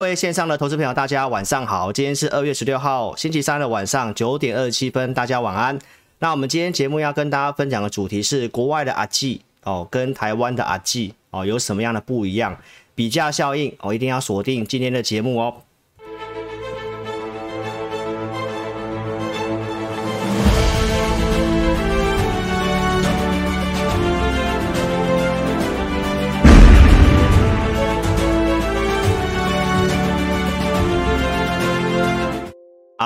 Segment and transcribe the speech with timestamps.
[0.00, 1.92] 各位线上的投资朋友，大家晚上好。
[1.92, 5.76] 今天是二月十六号星期三的晚上九点二十七分，大家晚安。
[6.20, 12.56] 那我们今天节目要跟大家分享的主题是国外的阿记哦，跟台湾的阿记哦有什么样的不一样？
[12.94, 15.62] 比价效应哦，一定要锁定今天的节目哦。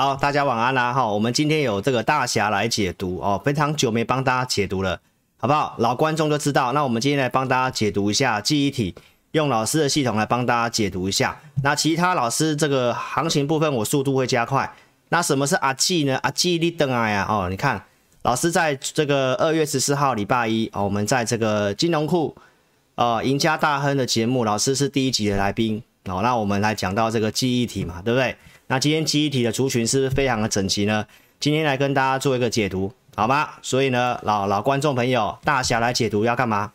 [0.02, 0.92] 好，大家晚安啦！
[0.92, 5.00] 哈，我们今天有这个大侠来解读哦，非常久没帮大家解读了，
[5.36, 5.76] 好不好？
[5.78, 6.72] 老观众都知道。
[6.72, 8.96] 那我们今天来帮大家解读一下记忆体，
[9.30, 11.38] 用老师的系统来帮大家解读一下。
[11.62, 14.68] 那其他老师这个行情部分，我速度会加快。
[15.10, 16.18] 那什么是阿季呢？
[16.24, 17.24] 阿季你等啊呀！
[17.28, 17.80] 哦，你看，
[18.22, 22.36] 老师在这个二月十四号礼拜一哦，我们在这个金融库
[22.96, 26.22] 呃赢家大亨的节目，老师是第一集的来宾哦。
[26.24, 28.36] 那我们来讲到这个记忆体嘛，对不对？
[28.72, 31.04] 那今天记忆体的族群是不是非常的整齐呢？
[31.38, 33.50] 今天来跟大家做一个解读，好吗？
[33.60, 36.72] 所以呢，老老观众朋友，大侠来解读要干嘛？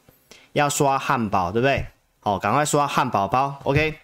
[0.53, 1.87] 要刷汉堡，对不对？
[2.21, 3.95] 哦，赶快刷汉堡包，OK。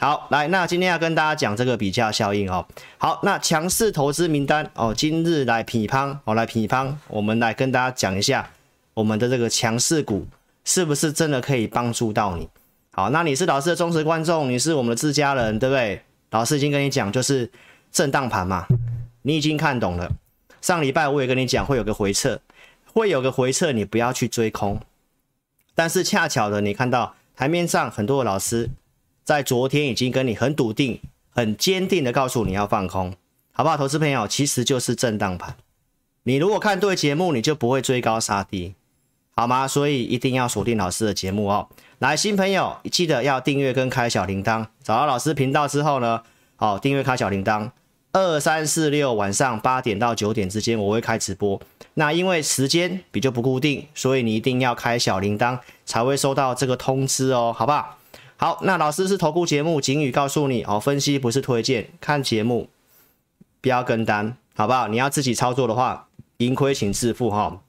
[0.00, 2.66] 好，来，那今天要跟大家讲这个比价效应哦。
[2.96, 8.48] 好，那强势投资名单哦，今日来批判，哦，来批判，我们来跟大家讲一下
[8.94, 10.26] 我们的这个强势股
[10.64, 12.48] 是不是真的可以帮助到你？
[12.92, 16.00] 好，那你是老师的忠实观众，你是我们的自家人，对不对？
[16.34, 17.48] 老师已经跟你讲，就是
[17.92, 18.66] 震荡盘嘛，
[19.22, 20.10] 你已经看懂了。
[20.60, 22.40] 上礼拜我也跟你讲，会有个回撤，
[22.92, 24.80] 会有个回撤，你不要去追空。
[25.76, 28.68] 但是恰巧的，你看到台面上很多的老师
[29.22, 33.14] 在昨天已经跟你很笃定、很坚定的告诉你要放空，
[33.52, 33.76] 好不好？
[33.76, 35.54] 投资朋友，其实就是震荡盘。
[36.24, 38.74] 你如果看对节目，你就不会追高杀低，
[39.36, 39.68] 好吗？
[39.68, 41.68] 所以一定要锁定老师的节目哦。
[42.04, 44.66] 来，新朋友记得要订阅跟开小铃铛。
[44.82, 46.20] 找到老师频道之后呢，
[46.56, 47.70] 好，订阅开小铃铛。
[48.12, 51.58] 二三四六晚上八点到九点之间我会开直播。
[51.94, 57.96] 那因为时间比较不固定，所以你一定要开小铃铛才会收到这个通知哦，好不好？
[58.36, 62.68] 好，那老师是投顾节目，警语告诉你哦，分析不是推荐，看节目
[63.62, 64.88] 不要跟单，好不好？
[64.88, 67.62] 你要自己操作的话，盈亏请自负哈。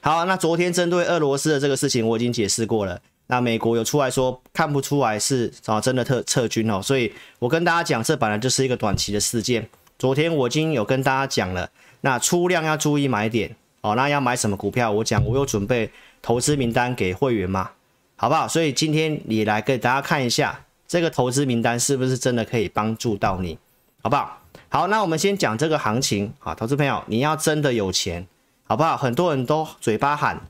[0.00, 3.00] 好，那昨天针对俄罗斯的这个事情，我已经解释过了。
[3.26, 9.66] 那美国有出来说看不出来是啊真的撤撤军哦，所以我跟大家讲，这本来就是一个短期的事件。
[9.98, 11.70] 昨天我已经有跟大家讲了，
[12.02, 13.94] 那出量要注意买点哦。
[13.94, 14.90] 那要买什么股票？
[14.90, 15.90] 我讲我有准备
[16.20, 17.70] 投资名单给会员嘛，
[18.16, 18.46] 好不好？
[18.46, 23.56] 所以今天你来给大家看一下这个投资名单是不是真的可以帮助到你，
[24.02, 24.38] 好不好？
[24.68, 28.26] 好，那我们先讲这个行情啊，投资朋友你要真的有钱，
[28.64, 28.96] 好不好？
[28.96, 30.42] 很多人都嘴巴喊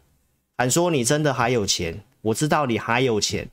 [0.57, 2.03] 喊说你真的还有钱。
[2.25, 3.51] 我知道你还有钱，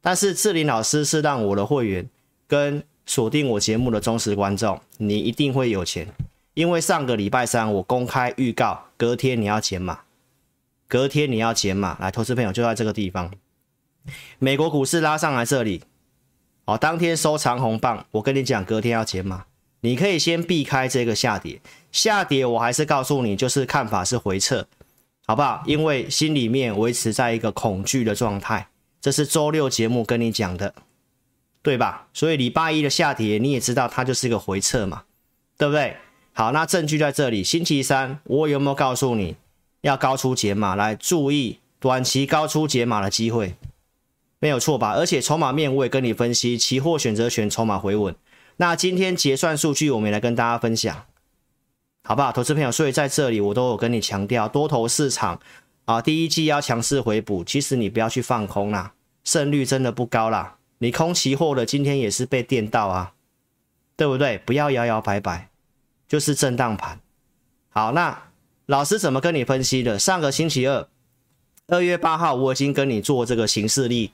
[0.00, 2.08] 但是志林老师是让我的会员
[2.48, 6.08] 跟锁定我节目的忠实观众，你一定会有钱，
[6.54, 10.00] 因为上个礼拜三我公开预告，隔天你要减码，
[10.88, 13.32] 隔天你要减码，来，投资朋友就在这个地方，
[14.40, 15.84] 美国股市拉上来这里，
[16.64, 19.44] 哦，当天收长红棒，我跟你讲，隔天要减码，
[19.82, 21.60] 你可以先避开这个下跌，
[21.92, 24.66] 下跌我还是告诉你，就是看法是回撤。
[25.28, 25.62] 好不好？
[25.66, 28.68] 因为心里面维持在一个恐惧的状态，
[28.98, 30.74] 这是周六节目跟你讲的，
[31.60, 32.08] 对吧？
[32.14, 35.02] 所以礼拜一的下跌你也知道它就是一个回撤嘛，
[35.58, 35.98] 对不对？
[36.32, 37.44] 好，那证据在这里。
[37.44, 39.36] 星期三我有没有告诉你
[39.82, 43.54] 要高出解码来注意短期高出解码的机会？
[44.38, 44.92] 没有错吧？
[44.94, 48.16] 而且筹码面我也跟你分析，期货选择权筹码回稳。
[48.56, 51.04] 那今天结算数据我们也来跟大家分享。
[52.08, 52.72] 好不好，投资朋友？
[52.72, 55.38] 所以在这里我都有跟你强调，多头市场
[55.84, 57.44] 啊，第一季要强势回补。
[57.44, 60.56] 其实你不要去放空啦，胜率真的不高啦。
[60.78, 63.12] 你空期货的今天也是被电到啊，
[63.94, 64.38] 对不对？
[64.38, 65.50] 不要摇摇摆摆，
[66.08, 66.98] 就是震荡盘。
[67.68, 68.22] 好，那
[68.64, 69.98] 老师怎么跟你分析的？
[69.98, 70.88] 上个星期二，
[71.66, 74.12] 二月八号，我已经跟你做这个行事历，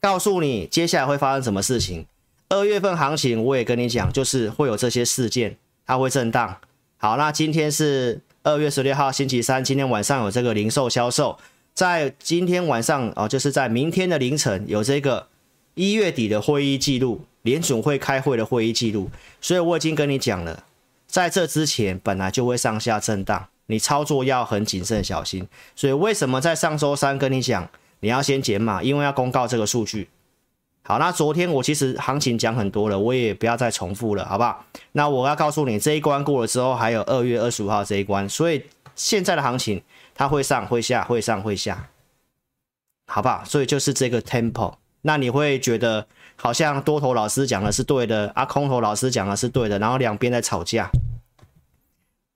[0.00, 2.06] 告诉你接下来会发生什么事情。
[2.48, 6.56] 二月份行情我也跟你讲，就是会有这些事件，它会震荡。
[7.04, 11.36] 好，那今天是二月十六号星期三，今天晚上有这个零售销售，
[11.74, 15.26] 在今天晚上哦，就是在明天的凌晨有这个
[15.74, 19.10] 一月底的会议记录，联准会开会的会议记录，
[19.40, 20.62] 所以我已经跟你讲了，
[21.08, 25.48] 在这之前本来就会上下震荡，你操作要很谨慎小心。
[25.74, 27.68] 所以为什么在上周三跟你讲，
[27.98, 30.08] 你要先减码，因为要公告这个数据。
[30.84, 34.64] 好，那昨天我其实行情讲很多了，我也不要再重复了，好不好？
[34.90, 38.64] 那我要告诉你，这一关过了之后，还有二月二十五号这一关，所以
[38.96, 39.80] 现在的行情
[40.12, 41.88] 它会上会下，会上会下，
[43.06, 43.44] 好不好？
[43.44, 50.90] 所以就是这个 tempo，那你会觉得好像多头老师讲的是对的，啊，空头老师讲的是对的，然后两边在吵架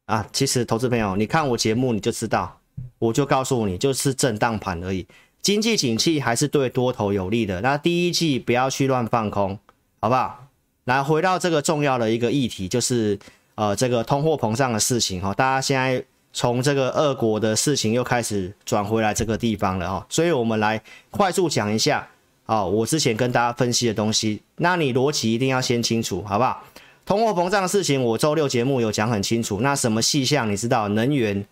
[0.07, 0.25] 啊。
[0.33, 2.61] 其实投资朋友，你看我节目你就知道，
[3.01, 5.05] 我就告诉你，就是震荡盘而已。
[5.47, 7.61] 经济景气还是对多头有利的。
[7.61, 9.57] 那第一季不要去乱放空，
[10.01, 10.49] 好不好？
[10.87, 13.17] 来回到这个重要的一个议题，就是
[13.55, 15.33] 呃这个通货膨胀的事情哈。
[15.33, 20.05] 大家现在从这个俄国的事情又开始转回来这个地方了哈。
[20.09, 20.83] 所以我们来
[21.13, 22.09] 快速讲一下
[22.47, 24.43] 啊，我之前跟大家分析的东西。
[24.57, 26.65] 那你逻辑一定要先清楚，好不好？
[27.05, 29.61] 通货膨胀的事情，我周六节目有讲很清楚。
[29.61, 30.89] 那什么细项你知道？
[30.89, 31.47] 能源，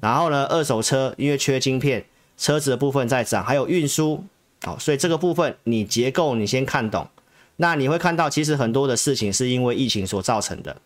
[0.00, 2.04] 然后呢，二手车因为缺晶片。
[2.38, 4.24] 车子的部分在涨，还有运输，
[4.62, 7.08] 好，所以这个部分你结构你先看懂，
[7.56, 10.76] 那你会看到其实很多的事情是因为疫情所造成的，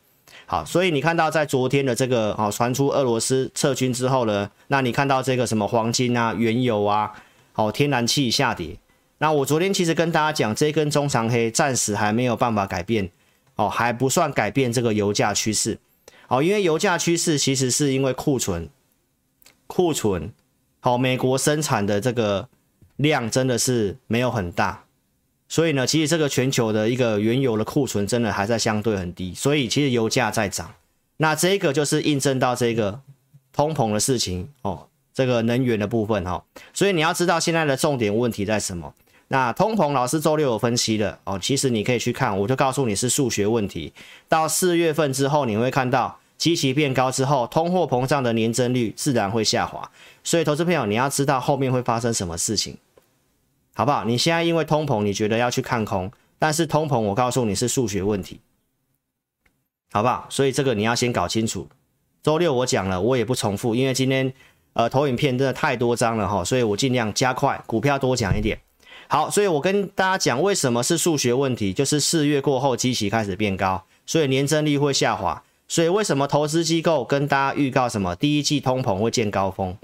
[0.47, 7.13] 好，所以你看到在昨天的这个哦传出俄罗斯撤军之后呢，那你看到这个什么黄金啊、原油啊、
[7.53, 8.79] 好天然气下跌，
[9.19, 13.11] 那我昨天其实跟大家讲，这根中长黑暂时还没有办法改变，
[13.57, 15.79] 哦，还不算改变这个油价趋势，
[16.27, 18.71] 好，因为油价趋势其实是因为库存，
[19.67, 20.33] 库存。
[20.85, 22.49] 好，美国生产的这个
[22.97, 24.83] 量真的是没有很大，
[25.49, 30.75] 所以呢，其实这个全球的一个原油的库存真的还在相对很低，所以其实油价在涨。
[31.19, 33.01] 那这个就是印证到这个
[33.53, 36.43] 通膨的事情哦，这个能源的部分哈、哦。
[36.75, 38.93] 所以你要知道现在的重点问题在什么？
[39.29, 43.93] 那通膨老师周六有分析的哦，其实你可以去看，我就告诉你是数学问题。
[44.29, 46.19] 到四月份之后，你会看到。
[46.39, 49.89] 基期变高之后，通货膨胀的年增率自然会下滑。
[50.25, 52.77] 所以，投资朋友，你要知道后面会发生什么事情，
[53.75, 54.05] 好不好？
[54.05, 58.41] 你现在因为通膨，你觉得要去看空，但是通膨，我告诉你是数学问题，
[59.91, 60.27] 好不好？
[60.31, 61.69] 所以这个你要先搞清楚。
[62.23, 64.33] 周六我讲了，我也不重复，因为今天
[64.75, 68.61] 呃投影片真的太多张了哈，所以我尽量加快，股票多讲一点。
[69.09, 75.43] 好，所以我跟大家讲为什么是数学问题，就是四月过后基期开始变高，所以年增率会下滑。
[75.67, 79.77] 所以为什么投资机构跟大家预告什么第一季通膨会见高峰？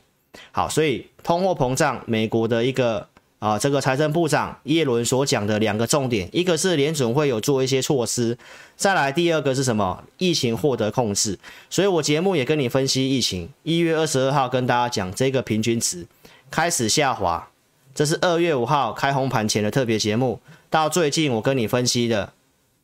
[0.53, 3.07] 好，所以通货膨胀，美国的一个
[3.39, 8.37] 啊这个财政部长耶伦所讲的两个重点，一个是联准会有做一些措施，
[8.77, 10.05] 再来第二个是什么？
[10.19, 11.39] 疫情获得控制。
[11.71, 16.07] 所以我节目也跟你分析疫情，一月二十二号跟大家讲这个平均值
[16.51, 17.49] 开始下滑，
[17.95, 20.41] 这是二月五号开红盘前的特别节目，
[20.71, 22.33] 到最近我跟你分析的。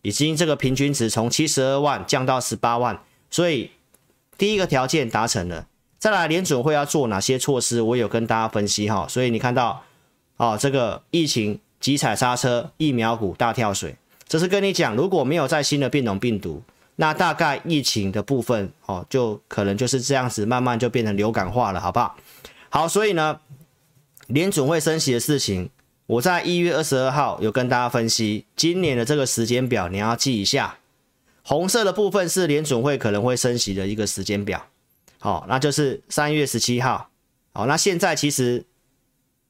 [0.03, 3.71] 已经这个平均值从七十二万降到十八万，所以
[4.37, 5.67] 第一个条件达成了。
[6.05, 7.81] 再来，联准会要做哪些措施？
[7.81, 9.07] 我有跟大家分析哈。
[9.09, 9.83] 所以你看到，
[10.37, 13.97] 哦，这个疫情急踩刹车，疫苗股大跳水，
[14.29, 16.61] 这是跟你讲，如果没有再新的变种病毒，
[16.97, 22.15] 那大概疫情的部分哦，就可能就是这样子，慢慢就变成流感化了，好不好？
[22.69, 23.41] 好，所以呢，
[24.27, 25.71] 联准会升息的事情。
[26.05, 30.77] 我在一月二十二号有跟大家分析今年的这个时间表，你要记一下。
[31.43, 34.67] 红色的部分是联准会可能会升息的一个时间表，
[35.25, 37.09] 好，那就是三月十七号。
[37.55, 38.63] 好，那现在其实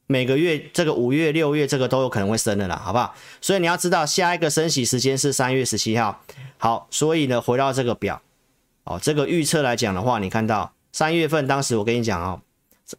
[0.07, 3.13] 每个月这个五月、六月这个都有可能会升的啦，好不好？
[3.41, 6.23] 所以你要知道下一个升息时间是三月十七号。
[6.59, 8.23] 好，所以呢，回到这个表，
[8.85, 12.41] 哦，这个预测来讲的话，你看到三月份当时我跟你讲哦。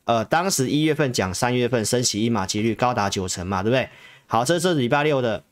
[0.03, 3.87] 呃，当时一月份讲三月份升息一码几率高达九成嘛，对不对？
[4.27, 5.45] 好，这是礼拜六的，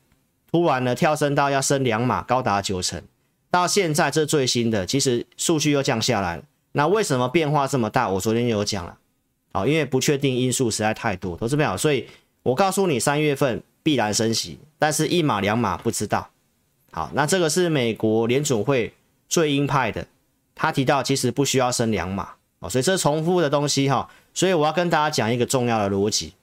[0.52, 3.02] 突然呢跳升到要升两码，高达九成。
[3.50, 6.42] 到现在这最新的，其实数据又降下来了。
[6.76, 8.08] 那为什么变化这么大？
[8.08, 8.98] 我昨天有讲了，
[9.52, 12.04] 好，因为不确定因素实在太多，投资朋友，所以
[12.42, 16.28] 我告诉你三月份必然升息，但是一码两码不知道。
[16.90, 18.92] 好，那这个是美国联准会
[19.28, 20.04] 最鹰派的，
[20.56, 24.10] 他提到其实不需要升两码，哦，所以这重复的东西哈。
[24.32, 26.34] 所以我要跟大家讲一个重要的逻辑，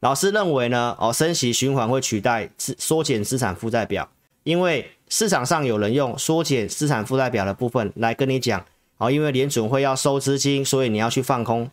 [0.00, 4.08] 老师认为呢，哦，升息循环会取代资缩减资产负债表，
[4.42, 8.64] 因为市场上有人用缩减资产负债表的部分来跟你讲，
[8.98, 11.70] 哦，因为联准会要收资金，所以你要去放空。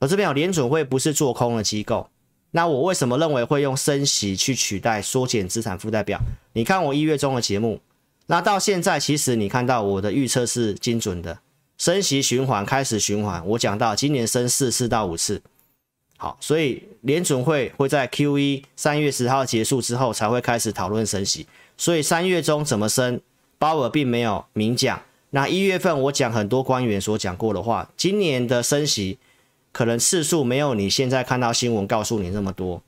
[0.00, 2.08] 我这边有联准会不是做空的机构，
[2.52, 6.18] 那我为什么认为会用升息去取代缩减资产负债表？
[6.54, 7.80] 你看我一月中的节目，
[8.26, 11.38] 那到现在其实你看到我的预测是精准的。
[11.76, 15.40] 升息循环开始循环，我讲到今年升四次到五次，
[16.18, 21.46] 好，所以联准会会在 QE 三月十号结束之后才会开始讨论升息，
[21.78, 23.20] 所以三月中怎么升，
[23.58, 25.00] 鲍尔并没有明讲。
[25.30, 29.18] 那一月份我讲很多官员所讲过的话，今年的升息
[29.72, 32.82] 可能次数没有你现在看到新闻告诉你那么多，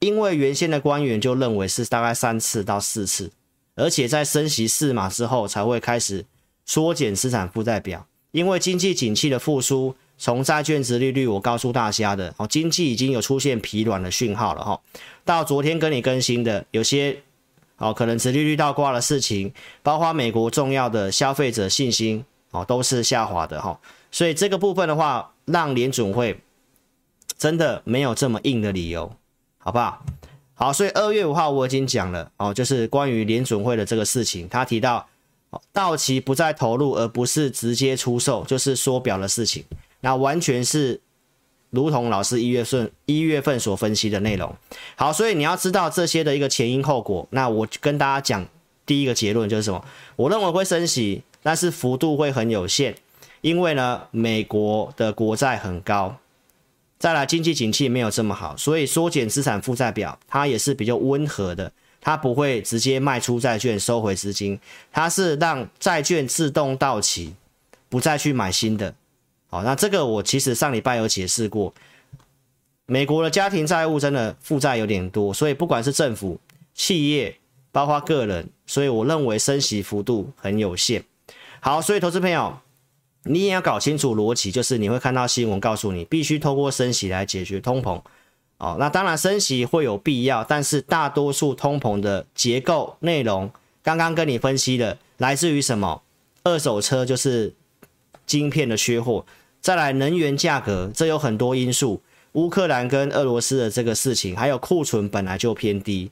[0.00, 3.30] 因为原先的官员就认为是大概三次到四次，
[3.76, 6.24] 而且在升息四码之后才会开始
[6.66, 8.06] 缩减资产负债表。
[8.32, 14.80] 因为经济景气的复苏，从债券殖利率，我告诉大家的哦，经济已经有出现疲软的讯号了哈。
[15.24, 17.22] 到昨天跟你更新的有些
[17.78, 23.80] 哦，可能殖利率倒挂的事情，包括美国重要的消费者信心哦，都是下滑的哈。
[24.10, 26.40] 所以这个部分的话，让联准会
[27.36, 29.12] 真的没有这么硬的理由，
[29.58, 30.04] 好不好？
[30.54, 35.06] 好，所以二月五号我已经讲了哦，就是关于联准会的这个事情，他提到
[35.72, 39.64] 到期不再投入，而不是直接出售，就是缩表的事情。
[40.00, 41.00] 那完全是
[41.70, 44.54] 如同老师一月份一月份所分析的内容。
[44.96, 47.26] 好，所以你要知道这些的一个前因后果。
[47.30, 48.46] 那我跟大家讲
[48.86, 49.84] 第一个结论就是什么？
[50.16, 52.94] 我认为会升息，但是幅度会很有限，
[53.42, 56.16] 因为呢，美国的国债很高，
[56.98, 61.70] 再来经济景气没有这么好，所以缩减资产负债表，它也是比较温和的，
[62.00, 64.58] 它不会直接卖出债券收回资金，
[64.90, 67.34] 它是让债券自动到期，
[67.90, 68.94] 不再去买新的。
[69.50, 71.72] 好，那这个我其实上礼拜有解释过，
[72.84, 76.38] 美国的家庭债务真的负债有点多，所以不管是政府、
[76.74, 77.38] 企业，
[77.72, 81.02] 包括个人，所以我认为升息幅度很有限。
[81.60, 82.58] 好，所以投资朋友，
[83.24, 88.02] 你也要搞清楚逻辑，就是你会看到新闻告诉你，必须透过升息来解决通膨。
[88.58, 93.50] 哦，那当然升息会有必要，但是大多数通膨的结构内容，
[93.82, 96.02] 刚刚跟你分析的，来自于什么？
[96.42, 97.54] 二手车就是
[98.26, 99.24] 晶片的缺货。
[99.60, 102.00] 再来，能源价格，这有很多因素。
[102.32, 106.10] 乌克兰跟俄罗斯的这个事情，还有库存本来就偏低，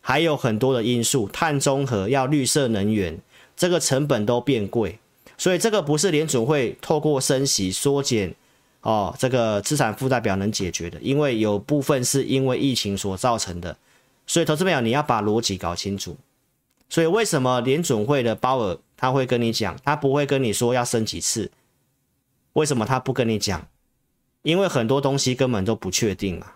[0.00, 1.28] 还有很多的因素。
[1.28, 3.18] 碳中和要绿色能源，
[3.56, 4.98] 这个成本都变贵，
[5.38, 8.34] 所以这个不是联准会透过升息缩减
[8.82, 10.98] 哦，这个资产负债表能解决的。
[11.00, 13.76] 因为有部分是因为疫情所造成的，
[14.26, 16.16] 所以投资朋友你要把逻辑搞清楚。
[16.90, 21.50] 所以为什么联准会的鲍尔他会跟你讲，他不会跟你说要升几次？
[22.54, 23.66] 为什么他不跟你讲？
[24.42, 26.46] 因为很多东西根本都不确定嘛，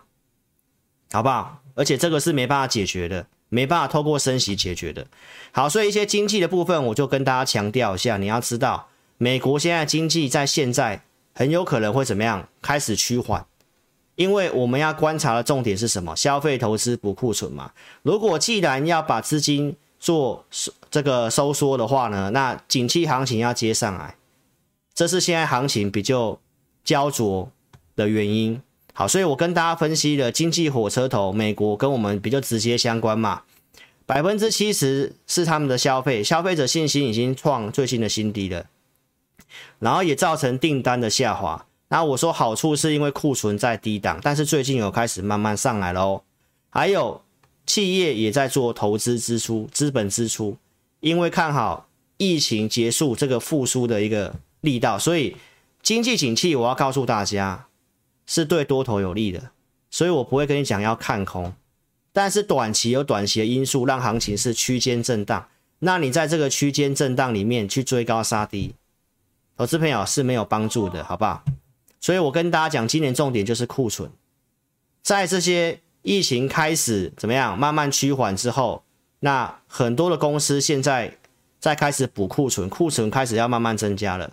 [1.11, 1.61] 好不好？
[1.73, 5.07] 而且这个是没办法解决的，没办法透过升息解决的。
[5.53, 11.01] 好，所以一些经济的部分，我就跟大家强调一下，你要知道，美国现在经济在现在
[11.33, 12.49] 很有可能会怎么样？
[12.61, 13.45] 开始趋缓，
[14.15, 16.13] 因为我们要观察的重点是什么？
[16.15, 17.71] 消费、投资、补库存嘛。
[18.01, 20.45] 如果既然要把资金做
[20.91, 24.15] 这个收缩的话呢，那景气行情要接上来。
[24.97, 26.39] 这是现在行情比较
[26.83, 27.51] 焦灼
[27.95, 28.59] 的原因。
[28.95, 33.43] 好，所以我跟大家分析了经济火车头，美国跟我们比较直接相关嘛，
[34.07, 38.65] 百分之七十是他们的消费，消费者信心已经创最新的新低了，
[39.77, 41.67] 然后也造成订单的下滑。
[41.89, 46.23] 那我说好处是因为库存在低档，但是最近有开始慢慢上来了哦。
[46.71, 47.21] 还有
[47.67, 50.57] 企业也在做投资支出、资本支出，
[51.01, 51.87] 因为看好
[52.17, 54.33] 疫情结束这个复苏的一个。
[54.61, 55.37] 力道，所以
[55.81, 57.67] 经济景气，我要告诉大家
[58.25, 59.51] 是对多头有利的，
[59.89, 61.53] 所以我不会跟你讲要看空，
[62.11, 65.47] 但是短期有短期的因素让行情是区间震荡，
[65.79, 68.75] 那你在这个区间震荡里面去追高杀低，
[69.55, 71.43] 投资朋友是没有帮助的，好不好？
[71.99, 74.09] 所以我跟大家讲，今年重点就是库存，
[75.01, 78.83] 在这些疫情开始怎么样慢慢趋缓之后，
[79.21, 81.17] 那很多的公司现在
[81.59, 84.31] 在开始补库存，库存开始要慢慢增加了。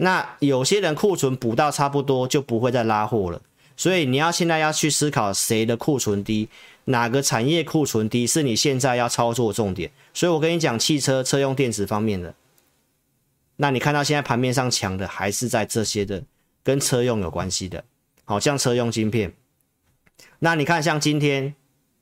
[0.00, 3.42] 那有些人库存补到差不多就不会再拉货了，
[3.76, 6.48] 所以你要现在要去思考谁的库存低，
[6.84, 9.90] 哪个产业库存低是你现在要操作重点。
[10.14, 12.32] 所以我跟你讲，汽车车用电子方面的，
[13.56, 16.22] 那你看到现在盘面上强的还是在这些的
[16.62, 17.82] 跟车用有关系的，
[18.24, 19.32] 好像车用晶片。
[20.38, 21.56] 那你看像今天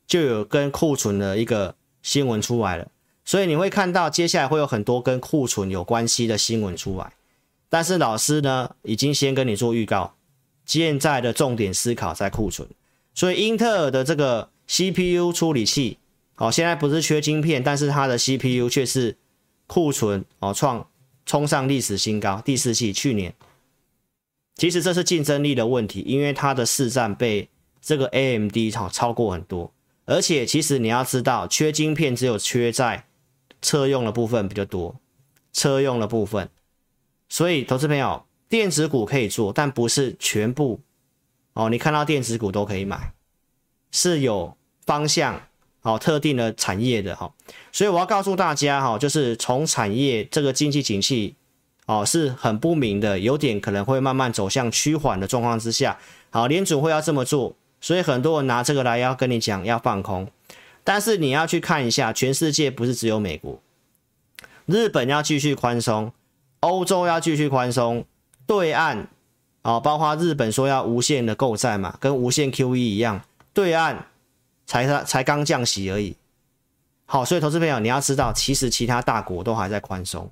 [0.07, 2.89] 就有跟库存的一个新闻出来了，
[3.25, 7.13] 所以你会看到接下来会有很多跟库存有关系的新闻出来。
[7.69, 10.15] 但是老师呢，已经先跟你做预告，
[10.65, 12.69] 现在的重点思考在库存，
[13.15, 15.99] 所以英特尔的这个 CPU 处理器，
[16.37, 19.17] 哦，现在不是缺晶片，但是它的 CPU 却是
[19.67, 20.89] 库存哦创
[21.25, 23.35] 冲上历史新高，第四季去年，
[24.55, 27.49] 其实这是竞争力的问题，因为它的市占被
[27.81, 29.73] 这个 AMD 超超过很多，
[30.05, 33.07] 而且其实你要知道，缺晶片只有缺在
[33.61, 34.95] 车用的部分比较多，
[35.53, 36.49] 车用的部分。
[37.29, 40.81] 所以，投资朋友，电子股可以做，但不是全部
[41.55, 41.69] 哦。
[41.69, 43.13] 你看到电子股都可以买，
[43.91, 45.43] 是有方向
[45.83, 47.35] 哦，特定的产业的哈。
[47.73, 51.35] 所以我要告诉大家哈，就是从产业这个经济景气
[51.87, 55.99] 哦是很不明的，有点可能会慢慢走向趋缓的状况之下，
[56.31, 60.31] 好，联准会要这么做，所以很多人拿这个来要跟你讲要放空，
[60.85, 63.61] 但是你要去看一下，全世界不是只有美国，
[64.67, 66.13] 日本要继续宽松。
[66.61, 68.05] 欧洲要继续宽松，
[68.47, 69.09] 对岸
[69.63, 73.23] 哦，包括日本说要无限的购债嘛，跟无限 QE 一样，
[73.53, 74.07] 对岸
[74.67, 76.17] 才才刚降息而已。
[77.05, 80.31] 好，所以投资朋友你要知道，其实其他大国都还在宽松，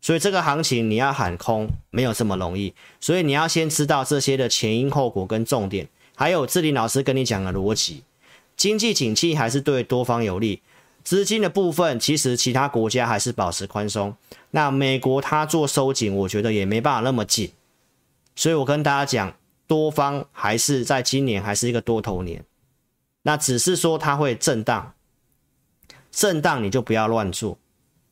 [0.00, 8.02] 所以这个行情你要喊空没有这么容易，所以你要先知道这些的前因后果跟重点，还有志林老师跟你讲的逻辑，
[8.56, 10.62] 经济景气还是对多方有利。
[11.10, 14.14] 资金的部分，其实其他国家还是保持宽松。
[14.52, 17.50] 那美国它做收紧，我觉得也没办法那么紧。
[18.36, 19.34] 所以我跟大家讲，
[19.66, 22.44] 多方还是在今年还是一个多头年。
[23.22, 24.94] 那只是说它会震荡，
[26.12, 27.58] 震荡你就不要乱做。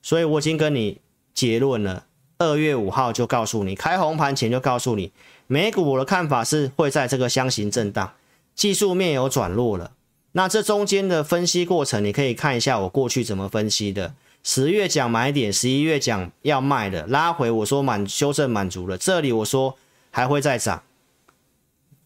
[0.02, 1.00] 所以我已经跟你
[1.32, 2.06] 结论了，
[2.38, 5.12] 二月五号就告诉你，开红盘前就告诉你，
[5.46, 8.14] 美股我的看法是会在这个箱型震荡，
[8.56, 9.92] 技术面有转弱了。
[10.32, 14.14] 那这中间的分析过程，你可以看一下我过去怎么分析的。
[14.44, 19.76] 十月讲买点，十一月讲要卖的，拉回我说满修正满足了，这里我说
[20.10, 20.82] 还会再涨，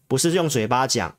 [0.07, 1.15] 不是用嘴巴讲，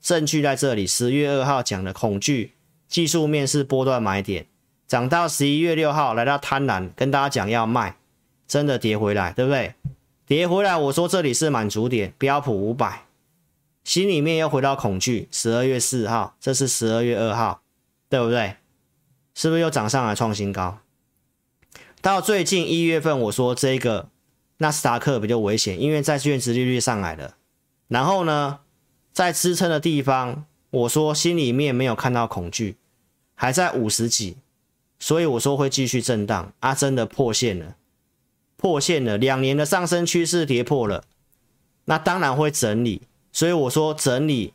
[0.00, 0.86] 证据在这里。
[0.86, 2.52] 十月二号讲的恐惧，
[2.88, 4.46] 技术面是波段买点，
[4.88, 7.96] 涨到十一月六号来到贪婪，跟大家讲要卖，
[8.48, 9.74] 真的跌回来，对不对？
[10.26, 13.05] 跌回来，我说这里是满足点，标普五百。
[13.86, 15.28] 心里面又回到恐惧。
[15.30, 17.62] 十二月四号，这是十二月二号，
[18.08, 18.56] 对不对？
[19.32, 20.80] 是不是又涨上来创新高？
[22.02, 24.08] 到最近一月份，我说这个
[24.56, 27.36] 纳斯达克比较危险，因为债券殖利率上来了。
[27.86, 28.58] 然后呢，
[29.12, 32.78] 在支撑的地方，我说心里面没有看到恐惧，
[33.36, 34.38] 还在五十几，
[34.98, 36.52] 所以我说会继续震荡。
[36.58, 37.76] 啊，真的破线了，
[38.56, 41.04] 破线了，两年的上升趋势跌破了，
[41.84, 43.02] 那当然会整理。
[43.36, 44.54] 所以我说整理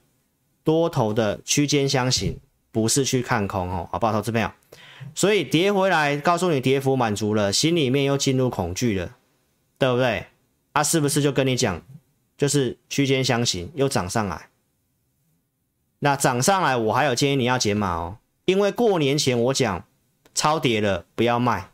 [0.63, 2.39] 多头的区间箱型，
[2.71, 4.51] 不是去看空哦，好不好，投资朋友？
[5.13, 9.15] 所以跌回来，告诉你跌幅满足了，心里面又进入恐惧了，
[9.77, 10.25] 对不对？
[10.71, 11.79] 啊，是不是就跟你讲，
[12.35, 14.47] 就是区间箱型又涨上来？
[15.99, 19.85] 那涨上来，我还有建议你要解码哦，因为过年前我讲
[20.33, 21.69] 超跌了不要卖，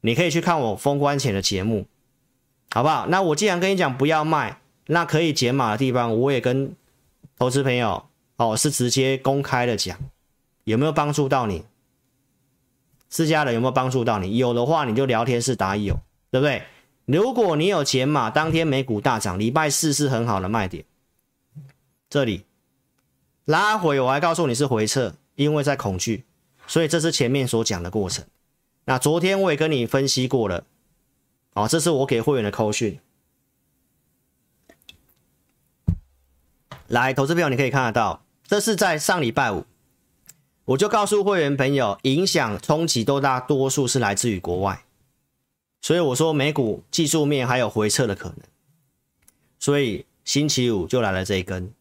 [0.00, 1.86] 你可以去看我封关前的节目，
[2.72, 3.06] 好不好？
[3.06, 4.60] 那我既然跟你讲不要卖。
[4.86, 6.74] 那可以减码的地方，我也跟
[7.36, 9.98] 投资朋友哦，是直接公开的讲，
[10.64, 11.64] 有没有帮助到你？
[13.08, 14.36] 私家人有没有帮助到你？
[14.36, 15.98] 有的话，你就聊天室打有，
[16.30, 16.62] 对不对？
[17.04, 20.84] 如果你有减码，当天美股大涨，礼拜四是很好的卖点。
[22.08, 22.44] 这里
[23.44, 26.24] 拉回，我还告诉你是回撤，因为在恐惧，
[26.66, 28.24] 所以这是前面所讲的过程。
[28.84, 30.64] 那昨天我也跟你分析过了，
[31.54, 32.98] 哦，这是我给会员的扣讯。
[36.88, 39.64] 来，投资朋友，你可以看得到，这是在上礼拜五，
[40.64, 44.84] 我就告诉会员朋友，影响冲击都大多数是来自于国外，
[45.80, 48.38] 所以我说美股技术面还有回撤的可能，
[49.58, 51.72] 所以星期五就来了这一根，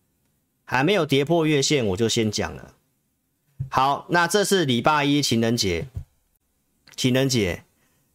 [0.64, 2.74] 还没有跌破月线，我就先讲了。
[3.70, 5.88] 好，那这是礼拜一情人节，
[6.96, 7.64] 情人节，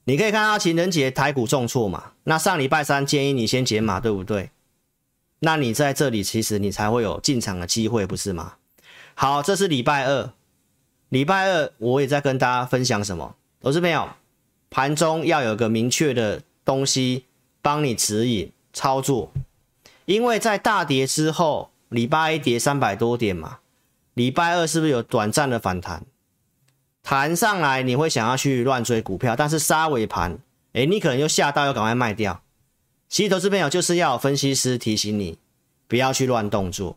[0.05, 4.51] 你可以看到情人节台股重挫嘛，那上礼拜三建议你先减码，对不对？
[5.41, 8.55] 那你在这里，其实你才会有进场的机会，不是吗？
[9.15, 10.33] 好，这是礼拜二，
[11.09, 13.35] 礼拜二我也在跟大家分享什么？
[13.61, 14.09] 投资朋友，
[14.71, 17.25] 盘中要有个明确的东西
[17.61, 19.33] 帮你指引操作，
[20.05, 23.59] 因为在大跌之后，礼拜一跌三百多点嘛，
[24.15, 26.05] 礼拜二是不是有短暂的反弹？
[27.03, 30.39] 弹上来你会想要去乱追股票，但是杀尾盘，
[30.75, 32.43] 诶，你可能又吓到，要赶快卖掉。
[33.11, 35.37] 其实投资朋友就是要有分析师提醒你，
[35.89, 36.97] 不要去乱动作。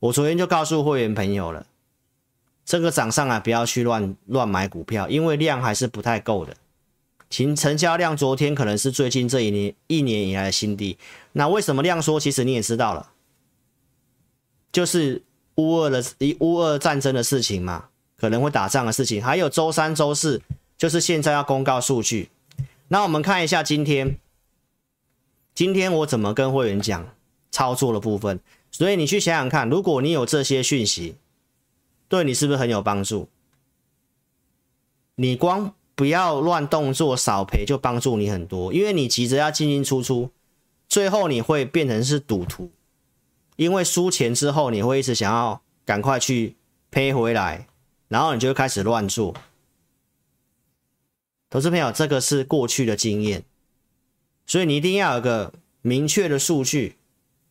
[0.00, 1.66] 我昨天就告诉会员朋友了，
[2.64, 6.56] 这个涨上来不要去乱乱买股票，因为量还是不太够的。
[7.28, 10.96] 成成交量昨天可能是最近这一年一年以来的新低。
[11.32, 12.18] 那为什么量缩？
[12.18, 13.10] 其实你也知道了，
[14.72, 15.22] 就是
[15.56, 16.02] 乌二的
[16.40, 20.40] 乌二战争的事情嘛，可能会打仗的事情，还有周三周四
[20.78, 22.30] 就是现在要公告数据。
[22.88, 24.18] 那我们看一下今天。
[25.54, 27.14] 今天我怎么跟会员讲
[27.50, 28.40] 操作的部分？
[28.72, 31.14] 所以你去想想看，如果你有这些讯息，
[32.08, 33.28] 对你是不是很有帮助？
[35.14, 40.30] 你光不要乱动作，少赔就帮助你很多，因为你急着要进进出出，
[40.88, 42.72] 最后你会变成是赌徒，
[43.54, 46.56] 因为输钱之后你会一直想要赶快去
[46.90, 47.68] 赔回来，
[48.08, 49.32] 然后你就会开始乱做。
[51.48, 53.44] 投资朋友，这个是过去的经验。
[54.46, 55.52] 所以你一定要有个
[55.82, 56.96] 明确的数据，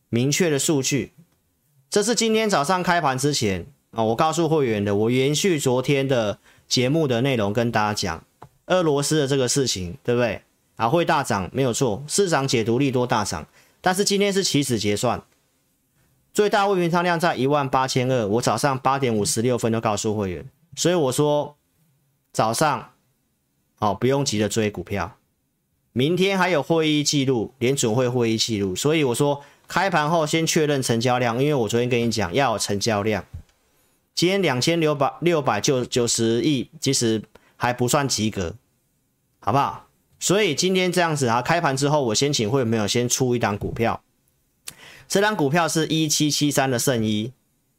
[0.08, 1.12] 明确的数据。
[1.90, 8.24] 这是今天早上开盘之前啊，我告诉会员的，我延续昨天的节目的内容跟大家讲，
[8.66, 10.42] 俄罗斯的这个事情，对不对？
[10.76, 13.46] 啊，会大涨没有错，市场解读利多大涨，
[13.80, 15.22] 但是今天是期指结算，
[16.32, 18.26] 最大未平仓量在一万八千二。
[18.26, 21.56] 我早上八点五十六分就告诉会员，所以我说
[22.32, 22.90] 早上
[23.78, 25.16] 哦不用急着追股票，
[25.96, 33.24] 明天还有会议记录，联准会会议记录，所以我说开盘后先确认成交量，因为我昨天跟你讲要有成交量。
[34.12, 37.22] 今天两千六百六百九九十亿，其实
[37.56, 38.56] 还不算及格，
[39.38, 39.86] 好不好？
[40.18, 44.02] 所以今天这样子啊，开盘之后我先请会员朋友先出一档股票，
[45.06, 47.32] 这档股票是一七七三的圣一，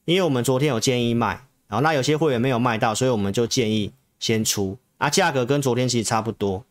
[0.06, 6.64] 因为我们昨天有建议卖，然后那有些会员没有卖到，所以我们就建议先出啊，价格跟昨天其实差不多，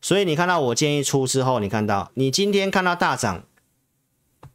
[0.00, 3.44] 所以你看到我建议出之后，你看到你今天看到大涨，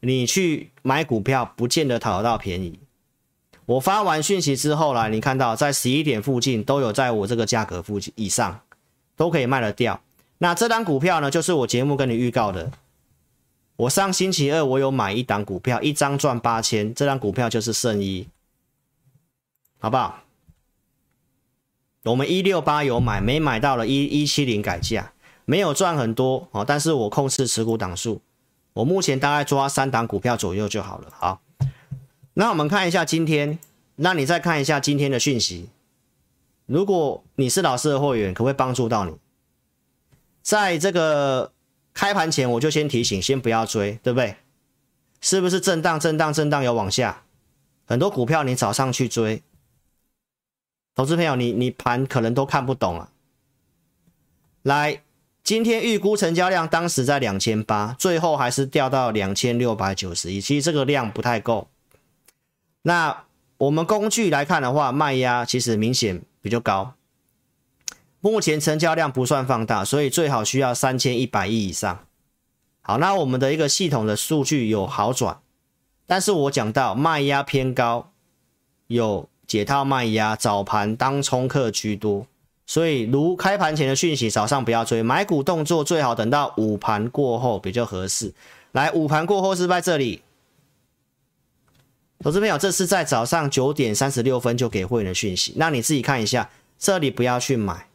[0.00, 2.80] 你去买股票不见得讨得到便宜。
[3.66, 8.60] 我发完讯息之后来，你看到在十一点附近都有在我这个价格附近以上，
[9.16, 10.02] 都可以卖得掉。
[10.38, 12.72] 那这档股票呢，就是我节目跟你预告的。
[13.76, 18.28] 我上星期二我有买一档股票，一张赚八千，这档股票就是圣一，
[19.78, 20.22] 好不好？
[22.04, 25.13] 我们一六八有买，没买到了一一七零改价，
[25.44, 28.20] 没有赚很多哦，但是我控制持股档数，
[28.72, 31.40] 我目前大概抓三档股票左右就好了，好。
[32.34, 33.58] 那我们看一下今天，
[33.96, 35.68] 那你再看一下今天的讯息。
[36.66, 39.14] 如果你是老师的会员，可不可以帮助到你？
[40.42, 41.52] 在这个
[41.92, 44.36] 开盘前，我就先提醒，先不要追，对不对？
[45.20, 47.22] 是不是震荡、震荡、震荡有往下？
[47.86, 49.42] 很多股票你早上去追，
[50.94, 53.10] 投资朋友，你你盘可能都看不懂啊。
[54.62, 55.03] 来，
[55.44, 61.68] 今天预估成交量当时在两千八，最后还是掉到两千六百九十一，其实这个量不太够。
[62.80, 63.24] 那
[63.58, 66.94] 我们工具来看的话，卖压其实明显比较高。
[68.20, 72.06] 目前成交量不算放大，所以最好需要三千一百亿以上。
[72.80, 75.42] 好，那我们的一个系统的数据有好转，
[76.06, 78.10] 但是我讲到卖压偏高，
[78.86, 82.26] 有解套卖压，早盘当冲客居多，
[82.66, 88.32] 所以如开盘前的讯息，早上不要追，买股动作最好等到午盘过后比较合适。
[88.72, 90.22] 来，午盘过后是在这里。
[92.20, 97.88] 投资朋友，这是在早上九点三十六分就给会员的讯息，那你自己看一下，这里不要去买，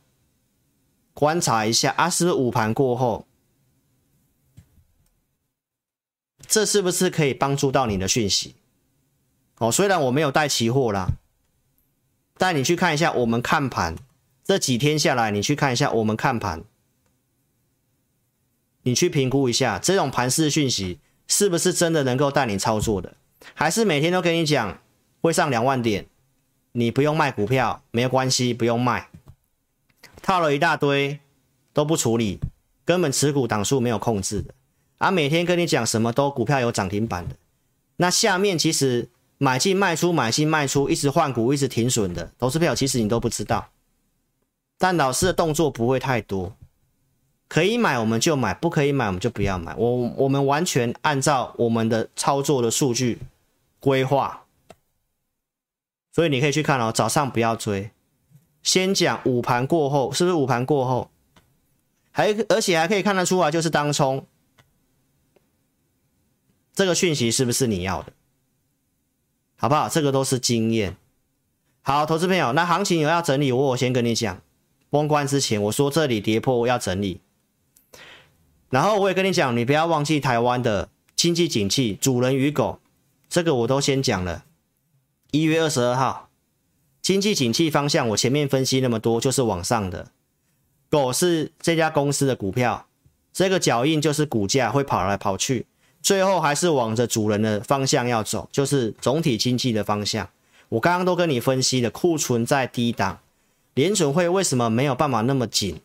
[1.15, 3.25] 观察一下啊，是不是午盘过后，
[6.45, 8.53] 这是不是可以帮助到你的讯息？
[9.57, 11.07] 哦，虽然我没有带期货啦，
[12.37, 13.95] 带你去看一下，我们看盘
[14.49, 16.63] 这几天下来，你去看一下我们看盘，
[18.81, 23.13] 你去评估一下这种盘势讯息是不是真的能够带你操作的。
[23.53, 24.81] 还是每天都跟你讲
[25.21, 26.07] 会上两万点，
[26.71, 29.09] 你不用卖股票，没有关系，不用卖，
[30.23, 31.19] 套了一大堆
[31.71, 32.39] 都不处理，
[32.83, 34.55] 根本持股档数没有控制的，
[34.97, 37.35] 啊，每天跟你讲什么都股票有涨停板的，
[37.97, 43.69] 那下面其实买进卖出买进卖出，一直换股一直停损的投资票，其实你都不知道，
[44.79, 46.55] 但老师的动作不会太多。
[47.47, 49.75] 可以买我们就买，不可以买我们就不要买。
[49.75, 53.19] 我我们完全按照我们的操作的数据
[53.79, 54.45] 规划，
[56.11, 56.91] 所以你可以去看哦。
[56.91, 57.89] 早上不要追，
[58.61, 61.09] 先讲午盘过后，是不是午盘过后？
[62.11, 64.25] 还而且还可以看得出来，就是当冲
[66.73, 68.13] 这个讯息是不是你要的？
[69.57, 69.89] 好不好？
[69.89, 70.95] 这个都是经验。
[71.81, 74.39] 好，投资朋友，那行情有要整理，我我先跟你讲，
[74.91, 77.21] 封关之前我说这里跌破我要整理。
[78.69, 82.79] 然后我也跟你讲，你不要忘记台湾的经济景气，主人与狗，
[83.27, 84.45] 这个我都先讲了。
[85.31, 86.29] 一月二十二号，
[87.01, 90.11] 经济景气方向，我前面分析那么多，就是往上的。
[90.89, 92.87] 狗是这家公司的股票，
[93.31, 95.67] 这个脚印就是股价会跑来跑去，
[96.01, 100.29] 最后还是往着主人的方向要走，就是总体经济的方向。
[100.69, 103.19] 我刚刚都跟你分析了，库存在低档，
[103.79, 105.79] 联准会为什么没有办法那么紧？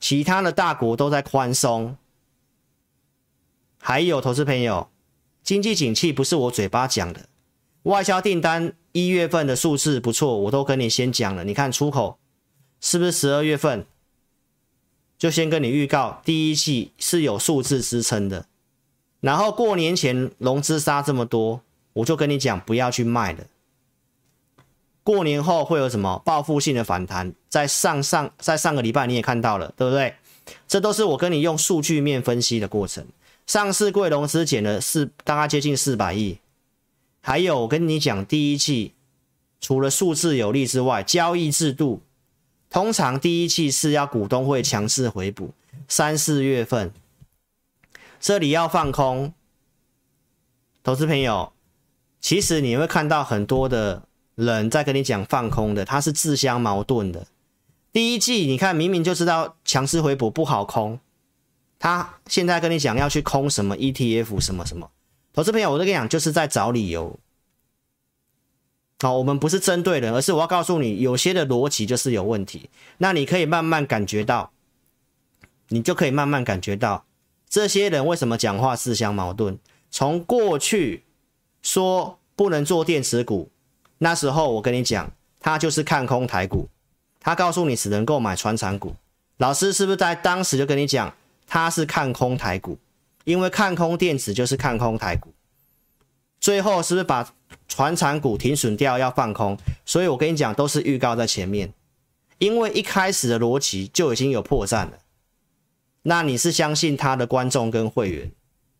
[0.00, 1.96] 其他的大国都在宽松。
[3.78, 4.88] 还有投资朋友，
[5.44, 7.28] 经济景气不是我嘴巴讲的，
[7.84, 11.44] 外销订单一月份的数字不错，我都跟你先讲了。
[11.44, 12.18] 你看出口
[12.80, 13.86] 是不是十二月份
[15.16, 18.46] 就先跟你预告，第一季是有数字支撑的。
[19.20, 21.60] 然后过年前融资杀这么多，
[21.92, 23.44] 我就跟你讲不要去卖了。
[25.04, 27.34] 过年后会有什么报复性的反弹？
[27.48, 30.14] 在上上在上个礼拜你也看到了，对不对？
[30.66, 33.06] 这都是我跟你用数据面分析的过程。
[33.46, 36.38] 上市贵融资减了四，大概接近四百亿。
[37.20, 38.94] 还有，我跟你讲，第一季
[39.60, 42.00] 除了数字有利之外，交易制度
[42.70, 45.52] 通常第一季是要股东会强势回补，
[45.88, 46.92] 三四月份
[48.18, 49.32] 这里要放空，
[50.82, 51.52] 投资朋友，
[52.20, 54.02] 其实你会看到很多的
[54.34, 57.26] 人在跟你讲放空的，他是自相矛盾的。
[57.92, 60.98] 第一季你看明明就知道强势回补不好空，
[61.78, 64.90] 他现在跟你讲要去空什么 ETF 什么什么，
[65.32, 67.18] 投资朋友，我都跟你讲，就是在找理由。
[69.00, 72.70] 好，我们不是针对人，而是我要告诉你，有些的逻辑就是有问题。
[72.98, 74.52] 那你可以慢慢感觉到，
[75.68, 77.04] 你就可以慢慢感觉到。
[77.48, 79.58] 这些人为什么讲话自相矛盾？
[79.90, 81.04] 从过去
[81.62, 83.50] 说不能做电池股，
[84.02, 86.68] 那时候我跟你讲，他就是看空台股，
[87.20, 88.96] 他告诉你只能够买传产股。
[89.36, 91.14] 老师是不是在当时就跟你讲，
[91.46, 92.76] 他是看空台股，
[93.22, 95.32] 因为看空电子就是看空台股。
[96.40, 97.32] 最后是不是把
[97.68, 99.56] 传产股停损掉要放空？
[99.86, 101.72] 所以我跟你讲，都是预告在前面，
[102.38, 104.98] 因为一开始的逻辑就已经有破绽了。
[106.02, 108.32] 那你是相信他的观众跟会员，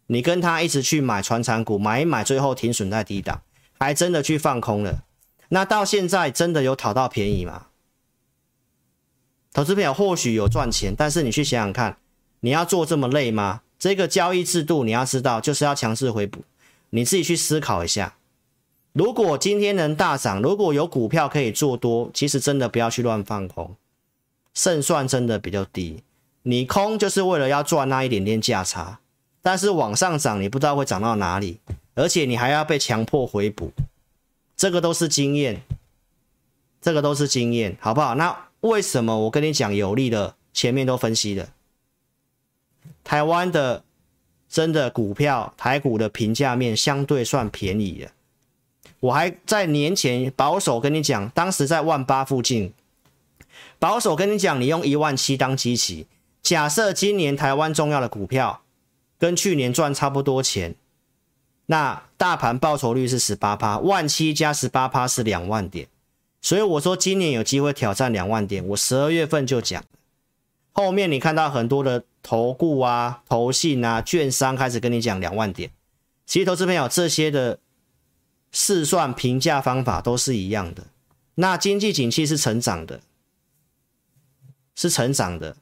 [0.09, 3.41] 你跟他一直去买传产股，买一买，最后停损在低档，
[3.79, 5.05] 还真的去放空了。
[5.55, 7.67] 那到现在真的有讨到便宜吗？
[9.53, 11.99] 投资朋友或许有赚钱，但是你去想想看，
[12.41, 13.61] 你要做这么累吗？
[13.79, 16.43] 这个交易制度你要知道，就是要强势回补，
[16.89, 18.15] 你自己去思考一下。
[18.95, 23.77] 如果今天能大涨，如果有股票可以做多，其实真的不要去乱放空，
[24.55, 26.03] 胜算真的比较低。
[26.45, 29.01] 你空就是为了要赚那一点点价差，
[29.43, 31.61] 但是往上涨你不知道会涨到哪里，
[31.95, 33.71] 而且你还要被强迫回补，
[34.63, 35.61] 这个都是经验，
[36.81, 38.15] 这个都是经验，好不好？
[38.15, 41.49] 那为什么我跟你讲有利的前面都分析了，
[43.03, 43.83] 台湾的
[44.49, 48.13] 真的股票台股的评价面相对算便宜的，
[49.01, 52.73] 我还在年前保守跟你讲，当时在万八附近，
[53.81, 56.07] 保守跟你讲，你用一万七当基期。
[56.41, 58.63] 假设今年台湾重要的股票
[59.19, 60.77] 跟去年赚差不多钱，
[61.67, 65.89] 那大盘报酬率是十八趴，万七加十八趴是两万点，
[66.41, 68.67] 所以我说今年有机会挑战两万点。
[68.69, 69.83] 我十二月份就讲，
[70.73, 75.71] 后面你看到很多的投顾啊、投信啊、券商开始跟你讲两万点，
[76.27, 77.59] 其实投资朋友这些的
[78.51, 80.85] 试算评价方法都是一样的。
[81.37, 83.01] 那经济景气是成长的，
[84.75, 85.57] 是成长的。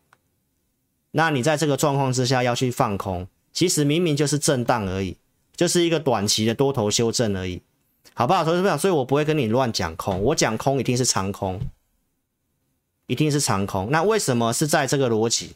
[1.13, 5.17] 那你在这个状况之下要去放空，其实明明就是震荡而已，
[5.61, 7.61] 就是一个短期的多头修正而已，
[8.15, 8.43] 好不好？
[8.43, 11.61] 投资朋友，所以我不会跟你乱讲空，我讲空一定是长空，
[13.09, 13.91] 一定是长空。
[13.91, 15.55] 那为什么是在这个逻辑？